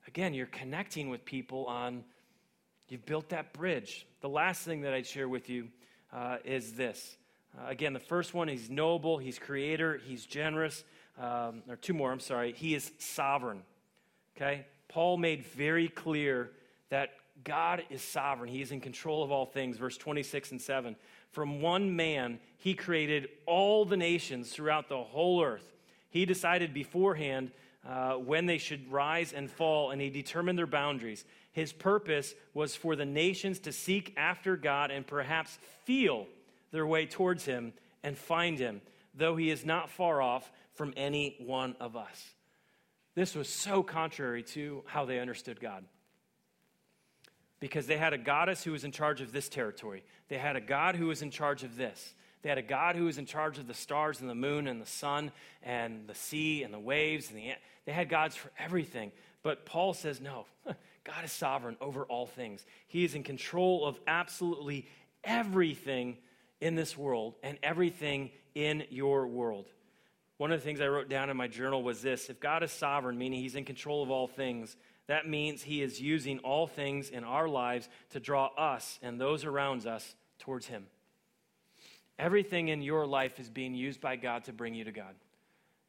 [0.07, 2.05] Again, you're connecting with people on,
[2.91, 4.07] you've built that bridge.
[4.21, 5.69] The last thing that I'd share with you
[6.13, 7.17] uh, is this.
[7.59, 10.85] Uh, again, the first one, he's noble, he's creator, he's generous.
[11.19, 12.53] Um, or two more, I'm sorry.
[12.53, 13.63] He is sovereign.
[14.37, 14.67] Okay?
[14.89, 16.51] Paul made very clear
[16.91, 17.11] that
[17.45, 18.51] God is sovereign.
[18.51, 19.77] He is in control of all things.
[19.77, 20.97] Verse 26 and 7.
[21.31, 25.73] From one man, he created all the nations throughout the whole earth.
[26.11, 27.51] He decided beforehand
[27.87, 31.25] uh, when they should rise and fall, and he determined their boundaries.
[31.53, 36.27] His purpose was for the nations to seek after God and perhaps feel
[36.71, 37.73] their way towards him
[38.03, 38.81] and find him,
[39.15, 42.31] though he is not far off from any one of us.
[43.19, 45.85] This was so contrary to how they understood God
[47.59, 50.05] because they had a goddess who was in charge of this territory.
[50.29, 52.15] They had a God who was in charge of this.
[52.43, 54.81] They had a God who was in charge of the stars and the moon and
[54.81, 55.33] the sun
[55.65, 57.55] and the sea and the waves and the
[57.87, 59.11] they had gods for everything.
[59.43, 60.47] But Paul says no.
[61.03, 62.65] God is sovereign over all things.
[62.87, 64.87] He is in control of absolutely
[65.25, 66.19] everything
[66.61, 69.67] in this world and everything in your world.
[70.39, 72.73] One of the things I wrote down in my journal was this if God is
[72.73, 74.77] sovereign, meaning he's in control of all things,
[75.09, 79.45] that means He is using all things in our lives to draw us and those
[79.45, 80.87] around us towards Him.
[82.19, 85.15] Everything in your life is being used by God to bring you to God.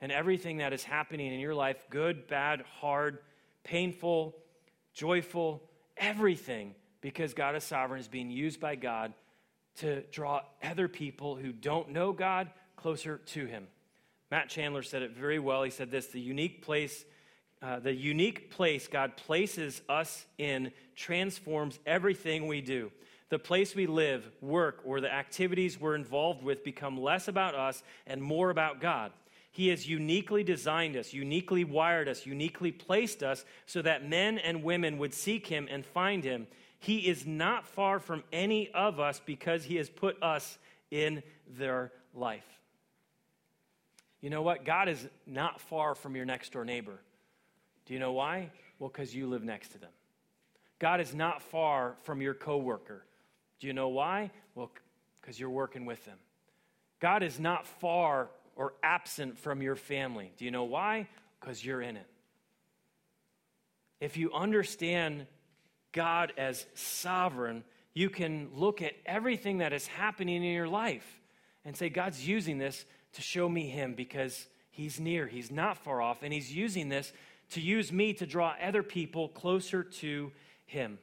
[0.02, 3.20] And everything that is happening in your life, good, bad, hard,
[3.64, 4.36] painful,
[4.94, 5.62] joyful,
[5.98, 9.14] everything, because God is sovereign, is being used by God
[9.78, 13.68] to draw other people who don't know God closer to Him.
[14.32, 15.64] Matt Chandler said it very well.
[15.64, 17.06] He said this the unique place
[17.62, 22.90] uh, the unique place God places us in transforms everything we do.
[23.30, 27.84] The place we live, work, or the activities we're involved with become less about us
[28.08, 29.12] and more about God.
[29.52, 34.64] He has uniquely designed us, uniquely wired us, uniquely placed us so that men and
[34.64, 36.48] women would seek Him and find Him.
[36.80, 40.58] He is not far from any of us because He has put us
[40.92, 42.59] in their life.
[44.22, 44.66] You know what?
[44.66, 47.00] God is not far from your next door neighbor.
[47.86, 48.52] Do you know why?
[48.78, 49.92] Well, because you live next to them.
[50.80, 53.04] God is not far from your coworker.
[53.60, 54.32] Do you know why?
[54.56, 54.72] Well,
[55.20, 56.18] because you're working with them.
[57.00, 60.32] God is not far or absent from your family.
[60.38, 61.08] Do you know why?
[61.40, 62.08] Because you're in it.
[64.00, 65.28] If you understand
[65.92, 67.64] God as sovereign,
[67.94, 71.20] you can look at everything that is happening in your life
[71.66, 76.02] and say, God's using this to show me Him because He's near, He's not far
[76.02, 77.12] off, and He's using this
[77.52, 80.32] to use me to draw other people closer to
[80.66, 81.00] Him.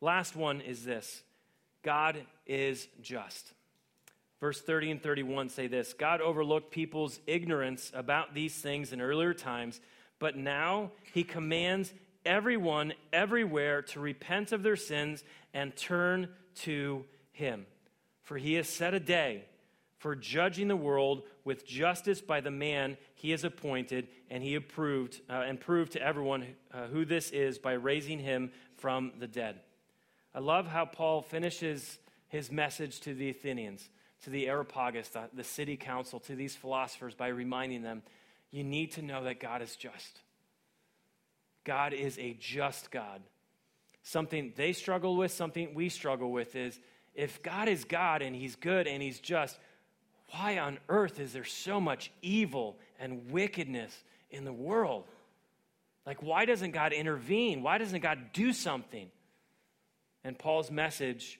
[0.00, 1.22] Last one is this
[1.82, 3.52] God is just.
[4.40, 9.32] Verse 30 and 31 say this God overlooked people's ignorance about these things in earlier
[9.32, 9.80] times,
[10.18, 11.92] but now he commands
[12.26, 15.22] everyone everywhere to repent of their sins
[15.54, 17.66] and turn to him.
[18.22, 19.44] For he has set a day
[20.02, 25.20] for judging the world with justice by the man he has appointed, and he approved
[25.30, 26.44] uh, and proved to everyone
[26.74, 29.60] uh, who this is by raising him from the dead.
[30.34, 33.88] I love how Paul finishes his message to the Athenians
[34.24, 38.02] to the Areopagus, the, the city council, to these philosophers by reminding them
[38.50, 40.20] you need to know that God is just.
[41.62, 43.22] God is a just God.
[44.02, 46.80] Something they struggle with, something we struggle with is
[47.14, 49.58] if God is God and He's good and He's just,
[50.32, 53.96] why on earth is there so much evil and wickedness
[54.30, 55.04] in the world?
[56.04, 57.62] Like, why doesn't God intervene?
[57.62, 59.08] Why doesn't God do something?
[60.24, 61.38] And Paul's message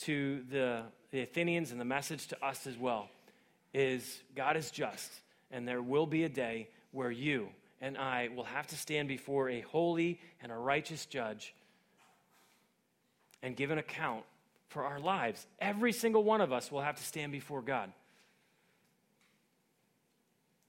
[0.00, 0.82] to the
[1.12, 3.08] the Athenians and the message to us as well
[3.72, 5.10] is God is just,
[5.50, 7.48] and there will be a day where you
[7.80, 11.54] and I will have to stand before a holy and a righteous judge
[13.42, 14.24] and give an account
[14.68, 15.46] for our lives.
[15.60, 17.92] Every single one of us will have to stand before God.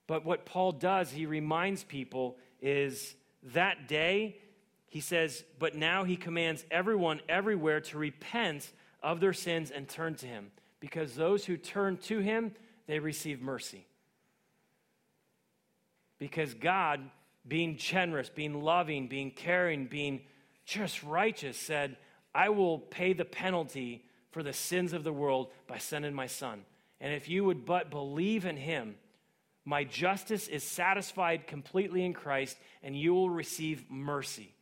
[0.08, 3.16] But what Paul does, he reminds people, is
[3.54, 4.38] that day,
[4.88, 10.16] he says, but now he commands everyone everywhere to repent of their sins and turn
[10.16, 12.54] to him, because those who turn to him,
[12.88, 13.86] they receive mercy.
[16.20, 17.02] Because God,
[17.48, 20.22] being generous, being loving, being caring, being
[20.66, 21.98] just righteous, said,
[22.36, 26.66] I will pay the penalty for the sins of the world by sending my son.
[27.02, 28.96] And if you would but believe in him,
[29.66, 34.54] my justice is satisfied completely in Christ, and you will receive mercy.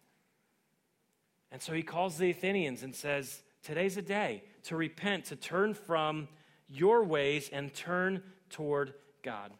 [1.51, 5.73] And so he calls the Athenians and says, Today's a day to repent, to turn
[5.73, 6.27] from
[6.69, 8.93] your ways and turn toward
[9.23, 9.51] God.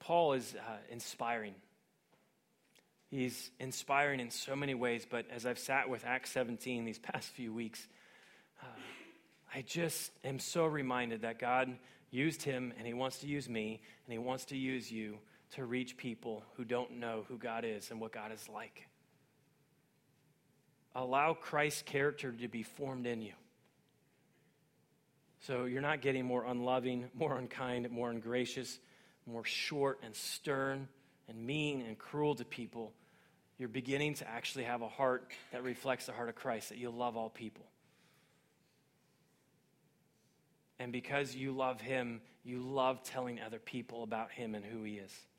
[0.00, 1.54] Paul is uh, inspiring.
[3.10, 7.30] He's inspiring in so many ways, but as I've sat with Acts 17 these past
[7.30, 7.86] few weeks,
[8.62, 8.66] uh,
[9.54, 11.78] I just am so reminded that God
[12.10, 15.18] used him and he wants to use me and he wants to use you
[15.54, 18.86] to reach people who don't know who God is and what God is like.
[20.94, 23.32] Allow Christ's character to be formed in you.
[25.40, 28.78] So you're not getting more unloving, more unkind, more ungracious,
[29.26, 30.88] more short and stern
[31.28, 32.92] and mean and cruel to people.
[33.58, 36.90] You're beginning to actually have a heart that reflects the heart of Christ, that you
[36.90, 37.66] love all people.
[40.78, 44.94] And because you love him, you love telling other people about him and who he
[44.94, 45.12] is.